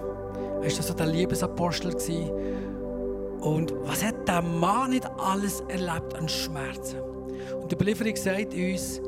Er 0.62 0.64
war 0.64 0.70
so 0.70 0.92
der 0.94 1.06
Liebesapostel. 1.06 1.94
Und 3.40 3.72
was 3.84 4.04
hat 4.04 4.26
der 4.26 4.42
Mann 4.42 4.90
nicht 4.90 5.08
alles 5.16 5.60
erlebt 5.68 6.16
an 6.16 6.28
Schmerzen? 6.28 6.98
Und 7.62 7.70
die 7.70 7.76
Überlieferung 7.76 8.16
sagt 8.16 8.52
uns, 8.52 9.00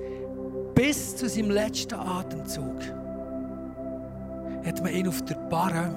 bis 0.76 1.16
zu 1.16 1.28
seinem 1.28 1.50
letzten 1.50 1.94
Atemzug 1.94 2.80
hat 4.64 4.80
man 4.80 4.94
ihn 4.94 5.08
auf 5.08 5.20
der 5.22 5.34
Barre 5.50 5.92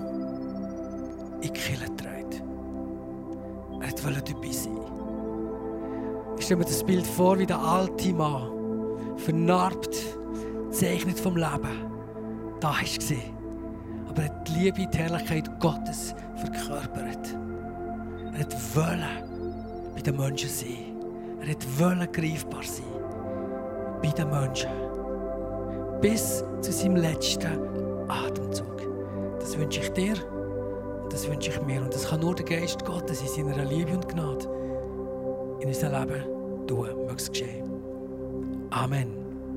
in 1.42 1.42
die 1.42 1.50
Kille 1.50 1.86
getragen. 1.86 2.42
Er 3.82 4.04
wollte 4.04 4.34
dabei 4.34 4.52
sein. 4.52 4.95
Ich 6.46 6.48
stelle 6.48 6.60
mir 6.60 6.66
das 6.66 6.84
Bild 6.84 7.08
vor, 7.08 7.40
wie 7.40 7.48
der 7.48 7.58
alte 7.58 8.14
Mann, 8.14 9.18
vernarbt, 9.18 9.96
gezeichnet 10.70 11.20
vom 11.20 11.38
Leben, 11.38 11.90
da 12.60 12.68
war. 12.68 12.78
Aber 14.10 14.22
er 14.22 14.26
hat 14.26 14.48
die 14.48 14.52
Liebe, 14.52 14.88
die 14.94 14.96
Herrlichkeit 14.96 15.60
Gottes 15.60 16.14
verkörpert. 16.36 17.36
Er 18.32 18.46
wollte 18.76 19.08
bei 19.96 20.02
den 20.02 20.18
Menschen 20.18 20.50
sein. 20.52 21.02
Er 21.42 21.80
wollte 21.80 22.08
greifbar 22.10 22.62
sein. 22.62 22.86
Bei 24.04 24.10
den 24.10 24.30
Menschen. 24.30 24.70
Bis 26.00 26.44
zu 26.62 26.72
seinem 26.72 26.98
letzten 26.98 28.08
Atemzug. 28.08 28.84
Das 29.40 29.58
wünsche 29.58 29.80
ich 29.80 29.90
dir 29.94 30.14
und 31.06 31.12
das 31.12 31.28
wünsche 31.28 31.50
ich 31.50 31.62
mir. 31.64 31.82
Und 31.82 31.92
das 31.92 32.08
kann 32.08 32.20
nur 32.20 32.36
der 32.36 32.46
Geist 32.46 32.86
Gottes 32.86 33.20
in 33.22 33.48
seiner 33.48 33.66
Liebe 33.66 33.94
und 33.94 34.08
Gnade 34.08 34.48
in 35.60 35.70
unser 35.70 35.90
Leben 35.90 36.35
tun. 36.68 36.88
Möge 37.06 37.16
es 37.16 37.30
geschehen. 37.30 37.64
Amen. 38.72 39.25